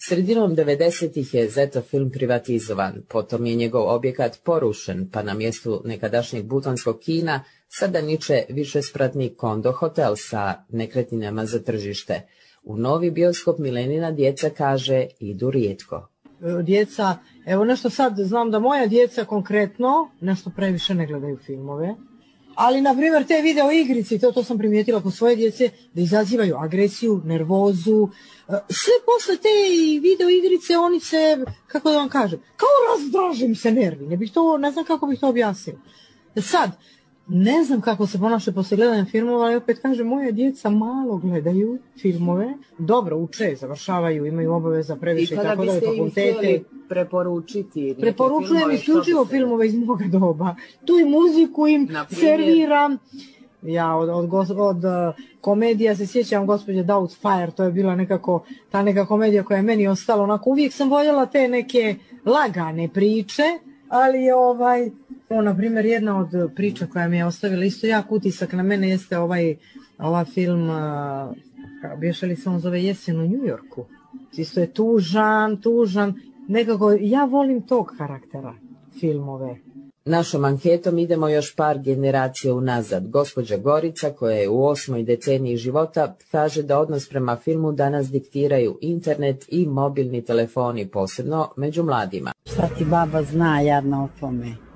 Sredinom 0.07 0.55
90-ih 0.55 1.33
je 1.33 1.49
Zeto 1.49 1.81
film 1.81 2.11
privatizovan, 2.11 3.01
potom 3.09 3.45
je 3.45 3.55
njegov 3.55 3.89
objekat 3.89 4.39
porušen, 4.43 5.09
pa 5.11 5.23
na 5.23 5.33
mjestu 5.33 5.81
nekadašnjeg 5.85 6.45
butonskog 6.45 6.99
kina 6.99 7.43
sada 7.67 8.01
niče 8.01 8.43
višespratni 8.49 9.33
kondo 9.35 9.71
hotel 9.71 10.13
sa 10.15 10.63
nekretninama 10.69 11.45
za 11.45 11.59
tržište. 11.59 12.21
U 12.63 12.77
novi 12.77 13.11
bioskop 13.11 13.59
Milenina 13.59 14.11
djeca 14.11 14.49
kaže 14.49 15.07
idu 15.19 15.51
rijetko. 15.51 16.07
E, 16.25 16.63
djeca, 16.63 17.17
evo 17.45 17.65
nešto 17.65 17.89
sad 17.89 18.13
znam 18.17 18.51
da 18.51 18.59
moja 18.59 18.87
djeca 18.87 19.25
konkretno 19.25 20.09
nešto 20.21 20.51
previše 20.55 20.93
ne 20.93 21.07
gledaju 21.07 21.37
filmove 21.37 21.95
ali, 22.57 22.81
na 22.81 22.93
primjer, 22.93 23.25
te 23.27 23.41
video 23.41 23.71
igrice, 23.71 24.19
to, 24.19 24.31
to 24.31 24.43
sam 24.43 24.57
primijetila 24.57 25.01
kod 25.01 25.13
svoje 25.13 25.35
djece, 25.35 25.69
da 25.93 26.01
izazivaju 26.01 26.57
agresiju, 26.57 27.21
nervozu. 27.25 28.09
E, 28.49 28.51
sve 28.69 28.93
posle 29.05 29.37
te 29.37 29.49
video 30.01 30.29
igrice, 30.29 30.77
oni 30.77 30.99
se, 30.99 31.37
kako 31.67 31.91
da 31.91 31.97
vam 31.97 32.09
kažem, 32.09 32.39
kao 32.55 32.69
razdražim 32.91 33.55
se 33.55 33.71
nervi. 33.71 34.07
Ne 34.07 34.17
bih 34.17 34.31
to, 34.31 34.57
ne 34.57 34.71
znam 34.71 34.85
kako 34.85 35.07
bih 35.07 35.19
to 35.19 35.29
objasnila. 35.29 35.79
Sad, 36.41 36.71
ne 37.29 37.63
znam 37.63 37.81
kako 37.81 38.07
se 38.07 38.19
ponaša 38.19 38.51
posle 38.51 38.77
gledanja 38.77 39.05
filmova, 39.05 39.45
ali 39.45 39.55
opet 39.55 39.79
kažem, 39.81 40.07
moje 40.07 40.31
djeca 40.31 40.69
malo 40.69 41.17
gledaju 41.17 41.79
filmove, 42.01 42.53
dobro 42.77 43.17
uče, 43.17 43.55
završavaju, 43.59 44.25
imaju 44.25 44.53
obaveza 44.53 44.95
previše 44.95 45.33
i, 45.33 45.37
tako 45.37 45.65
da 45.65 45.73
fakultete. 45.73 46.61
preporučiti 46.89 47.95
Preporučujem 47.99 48.71
isključivo 48.71 49.25
se... 49.25 49.31
filmove 49.31 49.67
iz 49.67 49.75
moga 49.75 50.05
doba. 50.07 50.55
Tu 50.85 50.99
i 50.99 51.05
muziku 51.05 51.67
im 51.67 51.89
serviram. 52.09 52.97
Ja 53.61 53.95
od, 53.95 54.09
od, 54.09 54.33
od 54.57 54.77
uh, 54.77 55.15
komedija 55.41 55.95
se 55.95 56.07
sjećam 56.07 56.45
gospođe 56.45 56.83
Doubtfire, 56.83 57.51
to 57.55 57.63
je 57.63 57.71
bila 57.71 57.95
nekako 57.95 58.45
ta 58.69 58.83
neka 58.83 59.05
komedija 59.05 59.43
koja 59.43 59.57
je 59.57 59.63
meni 59.63 59.87
ostala 59.87 60.23
onako, 60.23 60.49
uvijek 60.49 60.73
sam 60.73 60.89
voljela 60.89 61.25
te 61.25 61.47
neke 61.47 61.95
lagane 62.25 62.89
priče, 62.93 63.43
ali 63.89 64.31
ovaj, 64.31 64.91
o, 65.29 65.41
na 65.41 65.57
primjer, 65.57 65.85
jedna 65.85 66.19
od 66.19 66.53
priča 66.55 66.87
koja 66.87 67.07
mi 67.07 67.17
je 67.17 67.25
ostavila 67.25 67.65
isto 67.65 67.87
jak 67.87 68.11
utisak 68.11 68.53
na 68.53 68.63
mene 68.63 68.89
jeste 68.89 69.17
ovaj 69.17 69.55
ova 69.97 70.25
film, 70.25 70.69
a, 70.69 71.33
bješe 71.97 72.25
li 72.25 72.35
se 72.35 72.49
on 72.49 72.59
zove 72.59 72.83
Jesen 72.83 73.19
u 73.19 73.27
Njujorku. 73.27 73.85
Isto 74.37 74.59
je 74.59 74.73
tužan, 74.73 75.61
tužan. 75.61 76.13
Nekako, 76.47 76.97
ja 76.99 77.25
volim 77.25 77.61
tog 77.61 77.93
karaktera 77.97 78.53
filmove. 78.99 79.57
Našom 80.05 80.45
anketom 80.45 80.97
idemo 80.97 81.29
još 81.29 81.55
par 81.55 81.79
generacija 81.79 82.53
unazad. 82.53 83.07
Gospođa 83.07 83.57
Gorica, 83.57 84.09
koja 84.09 84.35
je 84.35 84.49
u 84.49 84.65
osmoj 84.65 85.03
deceniji 85.03 85.57
života, 85.57 86.15
kaže 86.31 86.63
da 86.63 86.79
odnos 86.79 87.09
prema 87.09 87.35
filmu 87.35 87.71
danas 87.71 88.11
diktiraju 88.11 88.77
internet 88.81 89.45
i 89.47 89.65
mobilni 89.65 90.25
telefoni, 90.25 90.87
posebno 90.87 91.49
među 91.57 91.83
mladima. 91.83 92.31
Šta 92.45 92.67
ti 92.77 92.85
baba 92.85 93.23
zna 93.23 93.61
jadno 93.61 94.03
o 94.03 94.19
tome? 94.19 94.66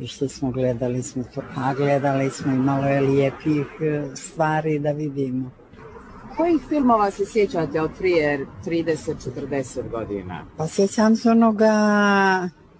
Išli 0.00 0.28
smo, 0.28 0.50
gledali 0.50 1.02
smo 1.02 1.24
to, 1.34 1.42
a 1.56 1.74
gledali 1.74 2.30
smo 2.30 2.52
i 2.52 2.58
malo 2.58 2.86
je 2.86 3.00
lijepih 3.00 3.66
e, 3.80 4.16
stvari 4.16 4.78
da 4.78 4.92
vidimo. 4.92 5.50
Kojih 6.36 6.60
filmova 6.68 7.10
se 7.10 7.26
sjećate 7.26 7.80
od 7.80 7.90
prije 7.98 8.46
30-40 8.66 9.90
godina? 9.90 10.44
Pa 10.56 10.68
sjećam 10.68 11.16
se 11.16 11.30
onoga 11.30 11.70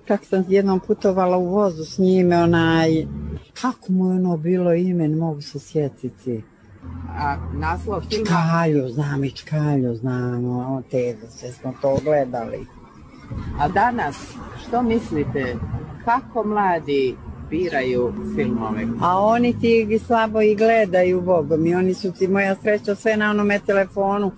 Čak 0.05 0.25
sam 0.25 0.45
jednom 0.49 0.81
putovala 0.81 1.37
u 1.37 1.49
vozu 1.49 1.85
s 1.85 1.99
njime, 1.99 2.43
onaj... 2.43 3.07
Kako 3.61 3.93
mu 3.93 4.07
je 4.07 4.17
ono 4.17 4.37
bilo 4.37 4.75
ime, 4.75 5.09
ne 5.09 5.17
mogu 5.17 5.41
se 5.41 5.59
sjetiti. 5.59 6.45
A 7.19 7.37
naslov 7.53 8.01
filma? 8.01 8.25
Čkalju, 8.27 8.89
znam 8.89 9.25
i 9.25 9.31
Čkalju, 9.31 9.95
znam, 9.95 10.45
o, 10.45 10.83
te, 10.91 11.17
sve 11.31 11.53
smo 11.53 11.75
to 11.83 11.99
gledali. 12.05 12.67
A 13.61 13.69
danas, 13.69 14.17
što 14.67 14.83
mislite, 14.83 15.57
kako 16.05 16.45
mladi 16.45 17.17
biraju 17.51 18.13
filmove? 18.37 18.87
A 19.01 19.19
oni 19.19 19.61
ti 19.61 19.99
slabo 20.07 20.41
i 20.41 20.55
gledaju, 20.55 21.21
bogom, 21.21 21.67
i 21.67 21.75
oni 21.75 21.95
su 21.95 22.13
ti, 22.13 22.29
moja 22.29 22.57
sreća, 22.63 22.95
sve 22.95 23.17
na 23.17 23.31
onome 23.31 23.61
telefonu, 23.67 24.33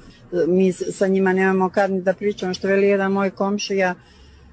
mi 0.48 0.72
sa 0.72 1.06
njima 1.06 1.32
nemamo 1.32 1.68
kad 1.68 1.90
da 1.90 2.12
pričamo, 2.12 2.54
što 2.54 2.68
veli 2.68 2.86
jedan 2.86 3.12
moj 3.12 3.30
komšija, 3.30 3.94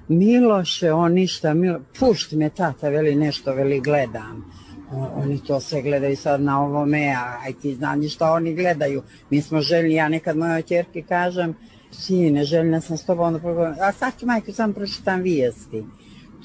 Miloše, 0.08 0.92
on 0.92 1.12
ništa, 1.12 1.54
Milo, 1.54 1.80
pušti 1.98 2.36
me 2.36 2.50
tata, 2.50 2.88
veli 2.88 3.14
nešto, 3.14 3.52
veli 3.52 3.80
gledam. 3.80 4.52
Oni 5.16 5.38
to 5.44 5.60
sve 5.60 5.82
gledaju 5.82 6.16
sad 6.16 6.40
na 6.40 6.62
ovome, 6.62 7.14
a 7.18 7.38
aj 7.44 7.52
ti 7.52 7.74
znam 7.74 8.08
šta 8.08 8.32
oni 8.32 8.54
gledaju. 8.54 9.02
Mi 9.30 9.42
smo 9.42 9.60
željni, 9.60 9.94
ja 9.94 10.08
nekad 10.08 10.36
mojoj 10.36 10.62
čerki 10.62 11.02
kažem, 11.02 11.54
sine, 11.90 12.44
željna 12.44 12.80
sam 12.80 12.96
s 12.96 13.06
tobom, 13.06 13.40
a 13.80 13.92
sad 13.92 14.12
ću 14.20 14.26
majku 14.26 14.52
sam 14.52 14.72
pročitam 14.72 15.20
vijesti. 15.20 15.84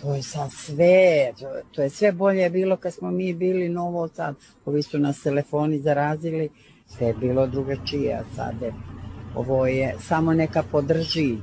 To 0.01 0.15
je 0.15 0.23
sad 0.23 0.51
sve, 0.51 1.31
to, 1.39 1.47
to 1.71 1.81
je 1.81 1.89
sve 1.89 2.11
bolje 2.11 2.49
bilo 2.49 2.77
kad 2.77 2.93
smo 2.93 3.11
mi 3.11 3.33
bili 3.33 3.69
novo 3.69 4.07
sad. 4.07 4.35
Ovi 4.65 4.83
su 4.83 4.99
nas 4.99 5.21
telefoni 5.21 5.79
zarazili, 5.79 6.49
sve 6.87 7.07
je 7.07 7.13
bilo 7.13 7.47
drugačije, 7.47 8.13
a 8.13 8.23
sad 8.35 8.61
je, 8.61 8.73
ovo 9.35 9.67
je 9.67 9.95
samo 9.99 10.33
neka 10.33 10.63
podrži 10.71 11.37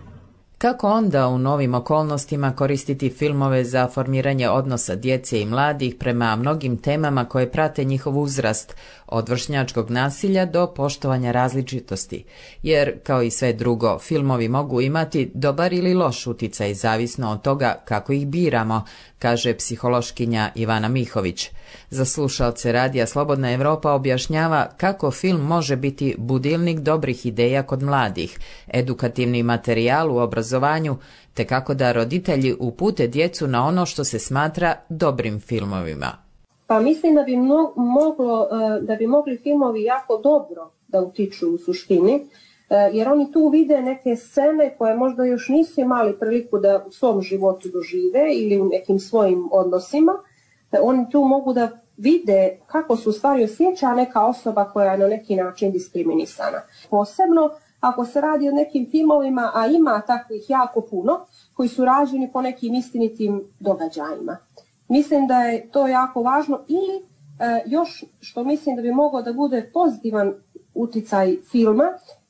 kako 0.59 0.89
onda 0.89 1.29
u 1.29 1.39
novim 1.39 1.75
okolnostima 1.75 2.53
koristiti 2.53 3.11
filmove 3.11 3.65
za 3.65 3.89
formiranje 3.89 4.49
odnosa 4.49 4.95
djece 4.95 5.41
i 5.41 5.47
mladih 5.47 5.95
prema 5.95 6.37
mnogim 6.37 6.77
temama 6.77 7.25
koje 7.25 7.53
prate 7.53 7.85
njihov 7.85 8.19
uzrast, 8.19 8.77
od 9.07 9.29
vršnjačkog 9.29 9.91
nasilja 9.91 10.45
do 10.47 10.67
poštovanja 10.67 11.33
različitosti, 11.33 12.25
jer 12.63 13.01
kao 13.03 13.23
i 13.23 13.31
sve 13.31 13.53
drugo, 13.53 13.99
filmovi 13.99 14.49
mogu 14.49 14.81
imati 14.81 15.31
dobar 15.35 15.73
ili 15.73 15.95
loš 15.95 16.27
uticaj 16.27 16.75
zavisno 16.75 17.33
od 17.33 17.43
toga 17.43 17.83
kako 17.85 18.13
ih 18.13 18.27
biramo, 18.27 18.85
kaže 19.19 19.55
psihološkinja 19.55 20.53
Ivana 20.55 20.89
Mihović. 20.89 21.51
Za 21.91 22.05
slušalce 22.05 22.73
Radija 22.73 23.07
Slobodna 23.07 23.53
Europa 23.53 23.93
objašnjava 23.93 24.69
kako 24.77 25.11
film 25.11 25.41
može 25.41 25.77
biti 25.77 26.15
budilnik 26.19 26.81
dobrih 26.81 27.27
ideja 27.27 27.63
kod 27.63 27.83
mladih, 27.83 28.39
edukativni 28.69 29.43
materijal 29.43 30.13
u 30.13 30.19
obrazovanju, 30.19 30.99
te 31.35 31.45
kako 31.45 31.75
da 31.75 31.93
roditelji 31.93 32.55
upute 32.59 33.07
djecu 33.07 33.47
na 33.47 33.67
ono 33.67 33.87
što 33.87 34.05
se 34.05 34.19
smatra 34.19 34.75
dobrim 34.89 35.41
filmovima. 35.41 36.26
Pa 36.67 36.81
mislim 36.81 37.15
da 37.15 37.23
bi, 37.23 37.37
moglo, 37.77 38.49
e, 38.53 38.81
da 38.81 38.95
bi 38.95 39.07
mogli 39.07 39.37
filmovi 39.37 39.83
jako 39.83 40.17
dobro 40.19 40.71
da 40.89 41.01
utiču 41.01 41.55
u 41.55 41.59
suštini, 41.59 42.15
e, 42.15 42.91
jer 42.93 43.09
oni 43.09 43.33
tu 43.33 43.49
vide 43.49 43.83
neke 43.83 44.17
scene 44.17 44.75
koje 44.79 44.97
možda 44.97 45.25
još 45.25 45.49
nisu 45.49 45.81
imali 45.81 46.19
priliku 46.19 46.59
da 46.59 46.85
u 46.89 46.91
svom 46.91 47.23
životu 47.23 47.69
dožive 47.69 48.35
ili 48.35 48.61
u 48.61 48.65
nekim 48.65 48.99
svojim 48.99 49.49
odnosima. 49.53 50.13
E, 50.73 50.79
oni 50.83 51.11
tu 51.11 51.25
mogu 51.25 51.53
da 51.53 51.69
vide 51.97 52.59
kako 52.67 52.97
su 52.97 53.13
stvari 53.13 53.45
osjeća 53.45 53.95
neka 53.95 54.27
osoba 54.27 54.65
koja 54.65 54.93
je 54.93 54.99
na 54.99 55.07
neki 55.07 55.37
način 55.37 55.73
diskriminisana. 55.73 56.63
Posebno 56.91 57.51
ako 57.81 58.05
se 58.05 58.21
radi 58.21 58.49
o 58.49 58.53
nekim 58.53 58.87
filmovima, 58.91 59.51
a 59.55 59.67
ima 59.67 60.03
takvih 60.07 60.51
jako 60.51 60.81
puno, 60.81 61.27
koji 61.55 61.69
su 61.69 61.85
rađeni 61.85 62.31
po 62.33 62.43
nekim 62.43 62.75
istinitim 62.75 63.45
događajima. 63.61 64.37
Mislim 64.89 65.27
da 65.27 65.39
je 65.39 65.71
to 65.71 65.87
jako 65.89 66.23
važno 66.23 66.61
ili 66.69 66.97
e, 66.97 67.63
još 67.67 68.05
što 68.21 68.45
mislim 68.45 68.77
da 68.77 68.83
bi 68.83 68.93
mogao 68.93 69.23
da 69.23 69.33
bude 69.33 69.71
pozitivan 69.75 70.35
uticaj 70.75 71.37
filma, 71.51 71.85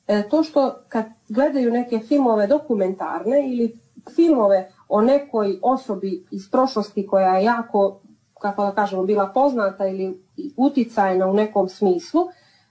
e, 0.07 0.29
to 0.29 0.43
što 0.43 0.75
kad 0.89 1.05
gledaju 1.29 1.71
neke 1.71 1.99
filmove 1.99 2.47
dokumentarne 2.47 3.53
ili 3.53 3.79
filmove 4.15 4.71
o 4.89 5.01
nekoj 5.01 5.59
osobi 5.61 6.25
iz 6.31 6.51
prošlosti 6.51 7.07
koja 7.07 7.37
je 7.37 7.43
jako, 7.43 7.99
kako 8.41 8.65
da 8.65 8.71
kažemo, 8.71 9.03
bila 9.03 9.31
poznata 9.33 9.87
ili 9.87 10.23
uticajna 10.57 11.27
u 11.27 11.33
nekom 11.33 11.69
smislu, 11.69 12.21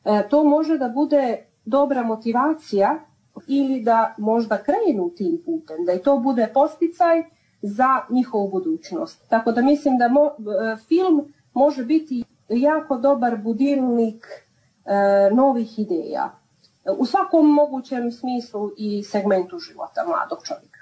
e, 0.05 0.29
to 0.29 0.45
može 0.45 0.79
da 0.79 0.89
bude 0.89 1.47
dobra 1.65 2.03
motivacija 2.03 2.99
ili 3.47 3.81
da 3.81 4.15
možda 4.19 4.63
krenu 4.63 5.11
tim 5.17 5.43
putem, 5.45 5.85
da 5.85 5.93
i 5.93 6.03
to 6.03 6.19
bude 6.19 6.51
posticaj 6.55 7.23
za 7.67 8.01
njihovu 8.11 8.51
budućnost. 8.51 9.29
Tako 9.29 9.53
da 9.53 9.63
mislim 9.63 9.99
da 9.99 10.09
mo, 10.09 10.27
e, 10.27 10.77
film 10.77 11.35
može 11.55 11.85
biti 11.85 12.25
jako 12.49 12.99
dobar 12.99 13.37
budilnik 13.37 14.27
e, 14.27 15.35
novih 15.35 15.79
ideja 15.79 16.31
u 16.99 17.07
svakom 17.07 17.55
mogućem 17.55 18.13
smislu 18.13 18.71
i 18.77 19.03
segmentu 19.03 19.59
života 19.59 20.05
mladog 20.09 20.39
čovjeka. 20.45 20.81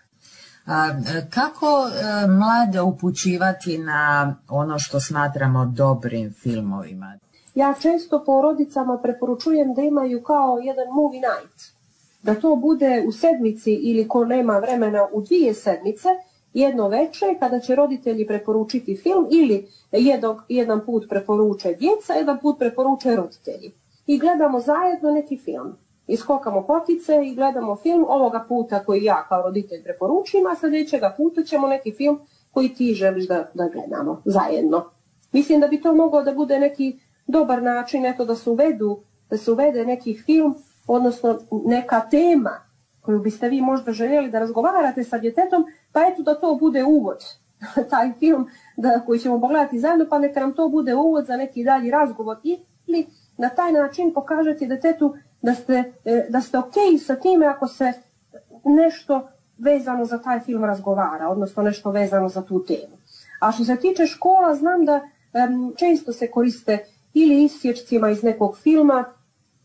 A, 0.67 0.89
kako 1.31 1.67
e, 1.67 2.27
mlade 2.27 2.81
upućivati 2.81 3.79
na 3.79 4.35
ono 4.49 4.79
što 4.79 5.01
smatramo 5.01 5.67
dobrim 5.67 6.33
filmovima? 6.33 7.19
Ja 7.55 7.75
često 7.81 8.25
porodicama 8.25 8.99
preporučujem 9.03 9.75
da 9.75 9.83
imaju 9.83 10.23
kao 10.23 10.59
jedan 10.63 10.87
movie 10.95 11.21
night. 11.21 11.75
Da 12.23 12.35
to 12.35 12.57
bude 12.57 13.05
u 13.09 13.13
sedmici 13.13 13.73
ili 13.73 14.09
ko 14.09 14.25
nema 14.25 14.59
vremena 14.59 15.07
u 15.13 15.23
dvije 15.23 15.55
sedmice, 15.55 16.09
jedno 16.55 16.89
veče 16.89 17.27
kada 17.41 17.61
će 17.61 17.75
roditelji 17.75 18.27
preporučiti 18.27 18.97
film 18.97 19.27
ili 19.31 19.69
jednog, 19.93 20.43
jedan 20.49 20.85
put 20.87 21.09
preporuče 21.09 21.75
djeca, 21.75 22.13
jedan 22.13 22.39
put 22.41 22.59
preporuče 22.59 23.17
roditelji. 23.17 23.73
I 24.07 24.19
gledamo 24.19 24.61
zajedno 24.61 25.11
neki 25.11 25.37
film. 25.37 25.77
Iskokamo 26.07 26.67
potice 26.67 27.27
i 27.27 27.35
gledamo 27.35 27.77
film 27.77 28.05
ovoga 28.09 28.45
puta 28.49 28.85
koji 28.85 29.05
ja 29.05 29.27
kao 29.29 29.43
roditelj 29.43 29.83
preporučim, 29.83 30.47
a 30.47 30.57
sljedećega 30.57 31.15
puta 31.17 31.43
ćemo 31.43 31.67
neki 31.67 31.93
film 31.93 32.21
koji 32.51 32.75
ti 32.75 32.95
želiš 32.95 33.29
da, 33.29 33.51
da 33.55 33.69
gledamo 33.69 34.23
zajedno. 34.25 34.85
Mislim 35.33 35.61
da 35.61 35.67
bi 35.67 35.83
to 35.83 35.95
moglo 35.95 36.23
da 36.23 36.33
bude 36.33 36.59
neki 36.59 36.99
dobar 37.27 37.63
način 37.63 38.07
eto, 38.07 38.25
da 38.25 38.35
se 38.35 38.51
uvedu, 38.51 38.99
da 39.31 39.37
se 39.37 39.53
uvede 39.53 39.85
neki 39.85 40.15
film, 40.15 40.55
odnosno 40.87 41.39
neka 41.67 42.01
tema 42.11 42.64
koju 43.05 43.19
biste 43.19 43.49
vi 43.49 43.61
možda 43.61 43.93
željeli 43.93 44.31
da 44.31 44.39
razgovarate 44.39 45.05
sa 45.05 45.19
djetetom, 45.19 45.65
pa 45.93 46.01
eto 46.01 46.23
da 46.23 46.41
to 46.41 46.55
bude 46.55 46.85
uvod, 46.85 47.25
taj 47.91 48.13
film 48.13 48.49
da, 48.77 49.01
koji 49.07 49.19
ćemo 49.19 49.41
pogledati 49.41 49.79
zajedno, 49.79 50.07
pa 50.11 50.19
neka 50.19 50.41
nam 50.41 50.53
to 50.53 50.69
bude 50.69 50.95
uvod 50.95 51.27
za 51.27 51.37
neki 51.37 51.65
dalji 51.65 51.91
razgovor 51.91 52.37
ili 52.87 53.07
na 53.37 53.49
taj 53.49 53.73
način 53.73 54.15
pokažete 54.15 54.67
djetetu 54.67 55.15
da 55.43 55.55
ste, 55.55 55.93
e, 56.05 56.27
da 56.29 56.41
ste 56.41 56.59
ok 56.59 56.75
sa 57.07 57.17
time 57.17 57.47
ako 57.47 57.67
se 57.67 57.93
nešto 58.65 59.29
vezano 59.59 60.05
za 60.05 60.19
taj 60.19 60.41
film 60.41 60.65
razgovara, 60.65 61.29
odnosno 61.29 61.63
nešto 61.63 61.91
vezano 61.91 62.29
za 62.29 62.43
tu 62.43 62.65
temu. 62.65 62.97
A 63.41 63.53
što 63.53 63.65
se 63.65 63.77
tiče 63.77 64.07
škola, 64.07 64.55
znam 64.55 64.85
da 64.85 64.95
um, 64.95 65.75
često 65.77 66.13
se 66.13 66.31
koriste 66.31 66.79
ili 67.15 67.45
isječcima 67.45 68.11
iz 68.11 68.23
nekog 68.23 68.59
filma 68.59 69.05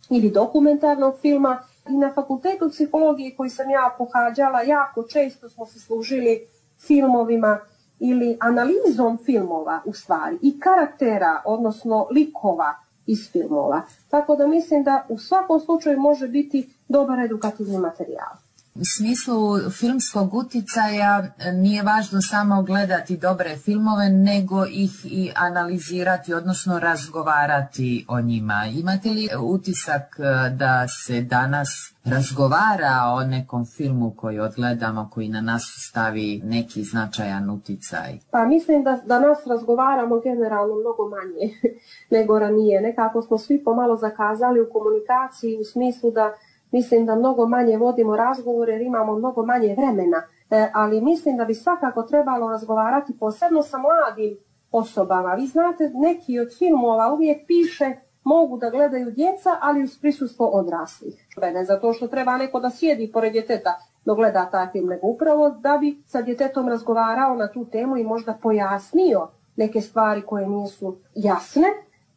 ili 0.09 0.31
dokumentarnog 0.31 1.19
filma 1.21 1.63
i 1.89 1.97
na 1.97 2.13
fakultetu 2.13 2.69
psihologije 2.69 3.35
koji 3.35 3.49
sam 3.49 3.69
ja 3.69 3.95
pohađala 3.97 4.61
jako 4.61 5.03
često 5.03 5.49
smo 5.49 5.65
se 5.65 5.79
služili 5.79 6.47
filmovima 6.87 7.59
ili 7.99 8.37
analizom 8.39 9.17
filmova 9.25 9.81
u 9.85 9.93
stvari 9.93 10.37
i 10.41 10.59
karaktera, 10.59 11.41
odnosno 11.45 12.07
likova 12.11 12.75
iz 13.05 13.31
filmova. 13.31 13.81
Tako 14.09 14.35
da 14.35 14.47
mislim 14.47 14.83
da 14.83 15.05
u 15.09 15.17
svakom 15.17 15.59
slučaju 15.59 15.99
može 15.99 16.27
biti 16.27 16.69
dobar 16.87 17.19
edukativni 17.19 17.77
materijal. 17.77 18.48
Smislu 18.97 19.69
filmskog 19.79 20.33
uticaja 20.33 21.23
nije 21.53 21.83
važno 21.83 22.21
samo 22.21 22.63
gledati 22.63 23.17
dobre 23.17 23.57
filmove, 23.57 24.09
nego 24.09 24.65
ih 24.65 24.91
i 25.03 25.31
analizirati, 25.35 26.33
odnosno 26.33 26.79
razgovarati 26.79 28.05
o 28.09 28.21
njima. 28.21 28.65
Imate 28.65 29.09
li 29.09 29.29
utisak 29.41 30.19
e, 30.19 30.49
da 30.49 30.87
se 30.87 31.21
danas 31.21 31.69
razgovara 32.03 32.95
o 33.13 33.23
nekom 33.23 33.65
filmu 33.65 34.13
koji 34.17 34.39
odgledamo, 34.39 35.09
koji 35.13 35.29
na 35.29 35.41
nas 35.41 35.63
stavi 35.89 36.41
neki 36.43 36.83
značajan 36.83 37.49
uticaj? 37.49 38.19
Pa 38.31 38.45
mislim 38.45 38.83
da, 38.83 38.99
da 39.05 39.19
nas 39.19 39.37
razgovaramo 39.47 40.19
generalno 40.19 40.75
mnogo 40.75 41.09
manje 41.09 41.53
nego 42.17 42.39
ranije. 42.39 42.81
Nekako 42.81 43.21
smo 43.21 43.37
svi 43.37 43.63
pomalo 43.63 43.95
zakazali 43.95 44.61
u 44.61 44.69
komunikaciji 44.73 45.59
u 45.61 45.63
smislu 45.63 46.11
da 46.11 46.33
mislim 46.71 47.05
da 47.05 47.15
mnogo 47.15 47.47
manje 47.47 47.77
vodimo 47.77 48.15
razgovore 48.15 48.73
jer 48.73 48.81
imamo 48.81 49.15
mnogo 49.15 49.45
manje 49.45 49.75
vremena. 49.75 50.23
E, 50.49 50.69
ali 50.73 51.01
mislim 51.01 51.37
da 51.37 51.45
bi 51.45 51.53
svakako 51.53 52.03
trebalo 52.03 52.49
razgovarati 52.49 53.17
posebno 53.19 53.61
sa 53.61 53.77
mladim 53.77 54.37
osobama. 54.71 55.33
Vi 55.33 55.47
znate, 55.47 55.91
neki 55.93 56.39
od 56.39 56.57
filmova 56.57 57.13
uvijek 57.13 57.47
piše 57.47 57.95
mogu 58.23 58.57
da 58.57 58.69
gledaju 58.69 59.11
djeca, 59.11 59.49
ali 59.61 59.83
uz 59.83 59.97
prisustvo 60.01 60.47
odraslih. 60.47 61.27
Ne 61.53 61.65
zato 61.65 61.93
što 61.93 62.07
treba 62.07 62.37
neko 62.37 62.59
da 62.59 62.69
sjedi 62.69 63.11
pored 63.11 63.31
djeteta 63.31 63.79
dok 64.05 64.17
gleda 64.17 64.49
taj 64.51 64.67
film, 64.71 64.87
nego 64.87 65.07
upravo 65.07 65.49
da 65.49 65.77
bi 65.77 66.03
sa 66.05 66.21
djetetom 66.21 66.69
razgovarao 66.69 67.35
na 67.35 67.51
tu 67.51 67.65
temu 67.65 67.97
i 67.97 68.03
možda 68.03 68.33
pojasnio 68.41 69.27
neke 69.55 69.81
stvari 69.81 70.21
koje 70.21 70.47
nisu 70.47 70.97
jasne 71.15 71.67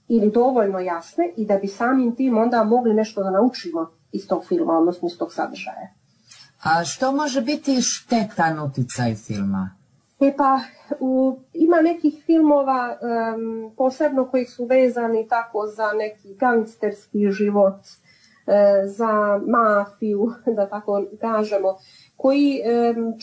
ili 0.08 0.30
dovoljno 0.30 0.78
jasne 0.78 1.32
i 1.36 1.46
da 1.46 1.56
bi 1.56 1.66
samim 1.66 2.16
tim 2.16 2.38
onda 2.38 2.64
mogli 2.64 2.94
nešto 2.94 3.22
da 3.22 3.30
naučimo 3.30 3.90
iz 4.12 4.28
tog 4.28 4.44
filma, 4.48 4.78
odnosno 4.78 5.08
iz 5.08 5.18
tog 5.18 5.32
sadržaja. 5.32 5.88
A 6.62 6.84
što 6.84 7.12
može 7.12 7.40
biti 7.40 7.82
štetan 7.82 8.60
uticaj 8.60 9.14
filma? 9.14 9.70
E 10.20 10.34
pa, 10.36 10.60
u, 11.00 11.38
ima 11.52 11.80
nekih 11.80 12.22
filmova, 12.26 12.98
posebno 13.76 14.28
koji 14.30 14.44
su 14.44 14.64
vezani 14.64 15.28
tako 15.28 15.66
za 15.66 15.92
neki 15.92 16.34
gangsterski 16.34 17.30
život, 17.30 17.80
e, 18.46 18.86
za 18.86 19.40
mafiju, 19.46 20.32
da 20.56 20.68
tako 20.68 21.04
kažemo, 21.20 21.76
koji 22.16 22.60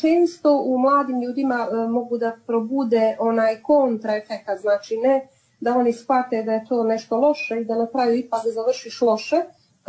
često 0.01 0.61
u 0.65 0.77
mladim 0.77 1.21
ljudima 1.21 1.67
e, 1.71 1.87
mogu 1.87 2.17
da 2.17 2.37
probude 2.47 3.15
onaj 3.19 3.61
kontraefekat, 3.61 4.59
znači 4.59 4.97
ne 4.97 5.27
da 5.59 5.77
oni 5.77 5.93
shvate 5.93 6.43
da 6.43 6.51
je 6.51 6.65
to 6.69 6.83
nešto 6.83 7.17
loše 7.17 7.61
i 7.61 7.65
da 7.65 7.75
na 7.75 7.87
kraju 7.87 8.15
ipak 8.15 8.41
završiš 8.55 9.01
loše 9.01 9.35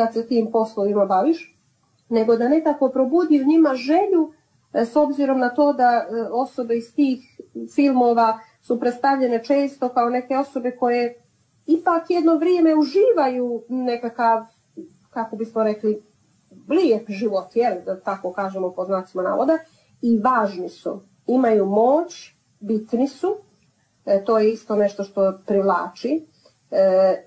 kad 0.01 0.13
se 0.15 0.27
tim 0.27 0.51
poslovima 0.53 1.05
baviš, 1.07 1.57
nego 2.09 2.37
da 2.37 2.49
nekako 2.49 2.89
probudi 2.89 3.43
u 3.43 3.47
njima 3.47 3.75
želju 3.75 4.33
E, 4.73 4.85
s 4.85 4.97
obzirom 4.97 5.39
na 5.39 5.49
to 5.49 5.73
da 5.73 5.85
e, 5.85 6.23
osobe 6.33 6.77
iz 6.77 6.95
tih 6.95 7.41
filmova 7.75 8.39
su 8.61 8.81
predstavljene 8.81 9.45
često 9.45 9.89
kao 9.89 10.11
neke 10.11 10.37
osobe 10.37 10.77
koje 10.77 11.23
ipak 11.67 12.11
jedno 12.11 12.37
vrijeme 12.37 12.75
uživaju 12.75 13.63
nekakav, 13.69 14.45
kako 15.11 15.37
bismo 15.37 15.65
rekli, 15.65 16.03
lijep 16.69 17.09
život, 17.09 17.57
jel, 17.57 17.75
da 17.85 18.01
tako 18.01 18.33
kažemo 18.33 18.73
pod 18.73 18.87
znacima 18.87 19.23
navoda, 19.23 19.59
i 20.03 20.19
važni 20.19 20.69
su. 20.69 21.01
Imaju 21.27 21.67
moć, 21.67 22.35
bitni 22.61 23.09
su, 23.09 23.37
e, 24.07 24.25
to 24.25 24.39
je 24.39 24.53
isto 24.53 24.77
nešto 24.77 25.05
što 25.05 25.39
privlači, 25.47 26.27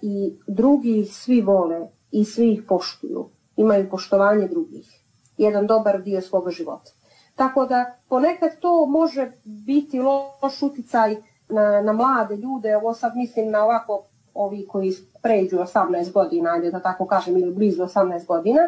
i 0.02 0.34
drugi 0.48 1.00
ih 1.00 1.16
svi 1.16 1.42
vole 1.42 1.88
i 2.14 2.26
svi 2.26 2.54
ih 2.54 2.64
poštuju. 2.68 3.30
Imaju 3.56 3.90
poštovanje 3.90 4.48
drugih. 4.48 5.04
Jedan 5.38 5.68
dobar 5.68 6.02
dio 6.02 6.22
svoga 6.22 6.52
života. 6.52 6.92
Tako 7.36 7.66
da 7.66 7.98
ponekad 8.10 8.60
to 8.60 8.86
može 8.86 9.32
biti 9.44 10.00
loš 10.00 10.62
uticaj 10.62 11.16
na, 11.50 11.82
na 11.82 11.94
mlade 11.94 12.36
ljude, 12.36 12.78
ovo 12.78 12.94
sad 12.94 13.16
mislim 13.16 13.52
na 13.52 13.64
ovako 13.64 14.04
ovi 14.34 14.68
koji 14.68 14.94
pređu 15.22 15.58
18 15.58 16.12
godina, 16.12 16.54
ajde 16.54 16.72
da 16.72 16.80
tako 16.80 17.06
kažem, 17.08 17.38
ili 17.38 17.54
blizu 17.54 17.84
18 17.84 18.26
godina, 18.26 18.62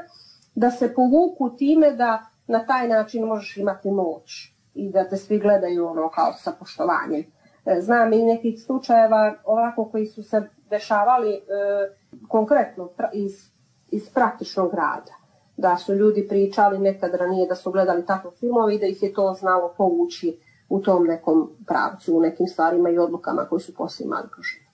da 0.55 0.71
se 0.71 0.93
povuku 0.93 1.55
time 1.58 1.91
da 1.91 2.25
na 2.47 2.65
taj 2.65 2.88
način 2.88 3.25
možeš 3.25 3.58
imati 3.58 3.91
moć 3.91 4.53
i 4.73 4.89
da 4.89 5.10
te 5.10 5.17
svi 5.17 5.39
gledaju 5.39 5.88
ono 5.88 6.10
kao 6.10 6.34
sa 6.34 6.51
poštovanjem. 6.60 7.23
E, 7.65 7.81
znam 7.81 8.13
i 8.13 8.23
nekih 8.23 8.63
slučajeva 8.63 9.34
ovako 9.43 9.86
koji 9.86 10.05
su 10.05 10.23
se 10.23 10.49
dešavali 10.69 11.34
e, 11.34 11.39
konkretno 12.28 12.89
iz, 13.13 13.32
iz 13.91 14.10
praktičnog 14.10 14.73
rada 14.73 15.25
da 15.58 15.78
su 15.78 15.93
ljudi 15.93 16.28
pričali 16.28 16.80
nekad 16.80 17.13
ranije 17.13 17.47
da 17.47 17.56
su 17.56 17.71
gledali 17.71 18.06
takve 18.06 18.32
filmove 18.39 18.75
i 18.75 18.80
da 18.80 18.86
ih 18.86 19.04
je 19.04 19.13
to 19.13 19.34
znalo 19.39 19.73
povući 19.78 20.39
u 20.69 20.80
tom 20.80 21.04
nekom 21.04 21.49
pravcu, 21.67 22.17
u 22.17 22.21
nekim 22.21 22.47
stvarima 22.47 22.89
i 22.89 22.97
odlukama 22.97 23.45
koji 23.49 23.62
su 23.62 23.73
poslije 23.75 24.06
imali 24.06 24.28
kroz 24.34 24.45
život. 24.45 24.65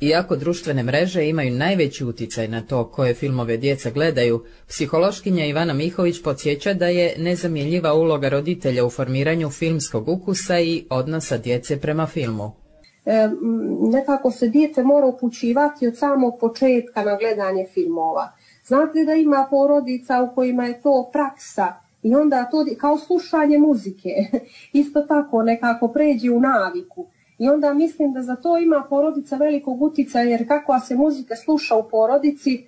Iako 0.00 0.36
društvene 0.36 0.82
mreže 0.82 1.28
imaju 1.28 1.52
najveći 1.52 2.04
utjecaj 2.04 2.48
na 2.48 2.62
to 2.62 2.90
koje 2.90 3.14
filmove 3.14 3.56
djeca 3.56 3.90
gledaju, 3.90 4.44
psihološkinja 4.68 5.46
Ivana 5.46 5.74
Mihović 5.74 6.22
podsjeća 6.22 6.74
da 6.74 6.86
je 6.86 7.14
nezamjenjiva 7.18 7.94
uloga 7.94 8.28
roditelja 8.28 8.84
u 8.84 8.90
formiranju 8.90 9.50
filmskog 9.50 10.08
ukusa 10.08 10.60
i 10.60 10.86
odnosa 10.90 11.38
djece 11.38 11.80
prema 11.80 12.06
filmu. 12.06 12.52
E, 13.06 13.28
nekako 13.80 14.30
se 14.30 14.48
dijete 14.48 14.84
mora 14.84 15.06
upućivati 15.06 15.86
od 15.86 15.98
samog 15.98 16.38
početka 16.40 17.04
na 17.04 17.16
gledanje 17.16 17.66
filmova. 17.74 18.32
Znate 18.66 19.04
da 19.04 19.14
ima 19.14 19.46
porodica 19.50 20.22
u 20.22 20.34
kojima 20.34 20.64
je 20.64 20.82
to 20.82 21.10
praksa 21.12 21.74
i 22.02 22.14
onda 22.14 22.44
to 22.44 22.66
kao 22.78 22.98
slušanje 22.98 23.58
muzike. 23.58 24.08
Isto 24.72 25.02
tako 25.02 25.42
nekako 25.42 25.88
pređe 25.88 26.30
u 26.30 26.40
naviku. 26.40 27.06
I 27.38 27.48
onda 27.48 27.74
mislim 27.74 28.12
da 28.12 28.22
za 28.22 28.36
to 28.36 28.58
ima 28.58 28.86
porodica 28.90 29.36
velikog 29.36 29.82
utjecaja 29.82 30.24
jer 30.24 30.48
kakva 30.48 30.80
se 30.80 30.94
muzika 30.94 31.36
sluša 31.36 31.76
u 31.76 31.88
porodici, 31.88 32.64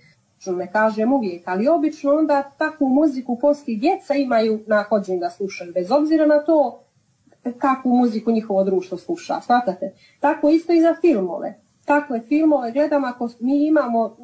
ne 0.47 0.73
kažem 0.73 1.13
uvijek, 1.13 1.43
ali 1.45 1.69
obično 1.69 2.13
onda 2.15 2.51
takvu 2.59 2.89
muziku 2.89 3.39
poslije 3.39 3.79
djeca 3.79 4.15
imaju 4.15 4.61
nahođen 4.67 5.19
da 5.19 5.31
slušaju, 5.31 5.73
bez 5.73 5.91
obzira 5.91 6.27
na 6.27 6.45
to 6.45 6.85
kakvu 7.59 7.97
muziku 7.97 8.31
njihovo 8.31 8.65
društvo 8.65 8.99
sluša, 8.99 9.41
shvatate? 9.41 9.95
Tako 10.21 10.49
isto 10.49 10.73
i 10.73 10.81
za 10.81 10.95
filmove. 11.01 11.61
Takve 11.85 12.21
filmove 12.21 12.73
gledam 12.73 13.05
ako 13.05 13.29
mi 13.41 13.67
imamo 13.67 14.17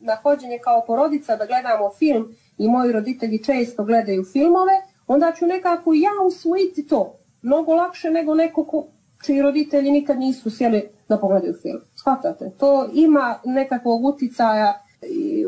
nahođenje 0.00 0.58
kao 0.64 0.84
porodica 0.86 1.36
da 1.36 1.46
gledamo 1.46 1.90
film 1.98 2.34
i 2.58 2.68
moji 2.68 2.92
roditelji 2.92 3.44
često 3.44 3.84
gledaju 3.84 4.24
filmove, 4.32 4.72
onda 5.06 5.32
ću 5.38 5.46
nekako 5.46 5.94
ja 5.94 6.26
usvojiti 6.26 6.86
to. 6.86 7.18
Mnogo 7.42 7.74
lakše 7.74 8.10
nego 8.10 8.34
neko 8.34 8.64
ko, 8.64 8.86
čiji 9.24 9.42
roditelji 9.42 9.90
nikad 9.90 10.18
nisu 10.18 10.50
sjeli 10.50 10.88
da 11.08 11.18
pogledaju 11.18 11.54
film. 11.62 11.80
Shvatate? 11.94 12.50
To 12.58 12.88
ima 12.94 13.40
nekakvog 13.44 14.04
uticaja 14.04 14.82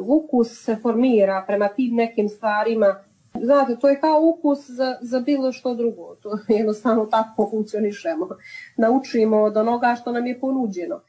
ukus 0.07 0.64
se 0.64 0.77
formira 0.77 1.45
prema 1.47 1.69
tim 1.69 1.95
nekim 1.95 2.29
stvarima. 2.29 3.05
Znate, 3.42 3.77
to 3.81 3.88
je 3.88 4.01
kao 4.01 4.20
ukus 4.20 4.70
za, 4.70 4.98
za 5.01 5.20
bilo 5.20 5.53
što 5.53 5.74
drugo. 5.74 6.14
To 6.14 6.38
jednostavno 6.59 7.07
tako 7.07 7.48
funkcionišemo. 7.51 8.29
Naučimo 8.77 9.37
od 9.42 9.57
onoga 9.57 9.96
što 10.01 10.12
nam 10.12 10.27
je 10.27 10.40
ponuđeno. 10.40 11.01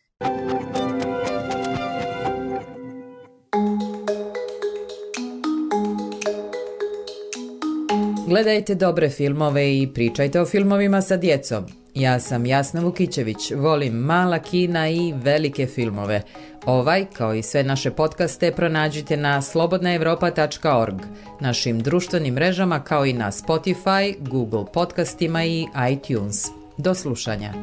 Gledajte 8.27 8.75
dobre 8.75 9.09
filmove 9.09 9.77
i 9.77 9.89
pričajte 9.93 10.41
o 10.41 10.45
filmovima 10.45 11.01
sa 11.01 11.17
djecom. 11.17 11.63
Ja 11.95 12.19
sam 12.19 12.45
Jasna 12.45 12.81
Vukićević, 12.81 13.51
volim 13.51 13.93
mala 13.93 14.39
kina 14.39 14.89
i 14.89 15.13
velike 15.23 15.65
filmove. 15.65 16.21
Ovaj, 16.69 17.05
kao 17.13 17.33
i 17.33 17.43
sve 17.43 17.63
naše 17.63 17.91
podcaste, 17.91 18.51
pronađite 18.51 19.17
na 19.17 19.41
slobodnaevropa.org, 19.41 20.95
našim 21.39 21.79
društvenim 21.79 22.33
mrežama 22.33 22.83
kao 22.83 23.05
i 23.05 23.13
na 23.13 23.31
Spotify, 23.31 24.15
Google 24.19 24.65
podcastima 24.73 25.45
i 25.45 25.65
iTunes. 25.91 26.45
Do 26.77 26.95
slušanja. 26.95 27.53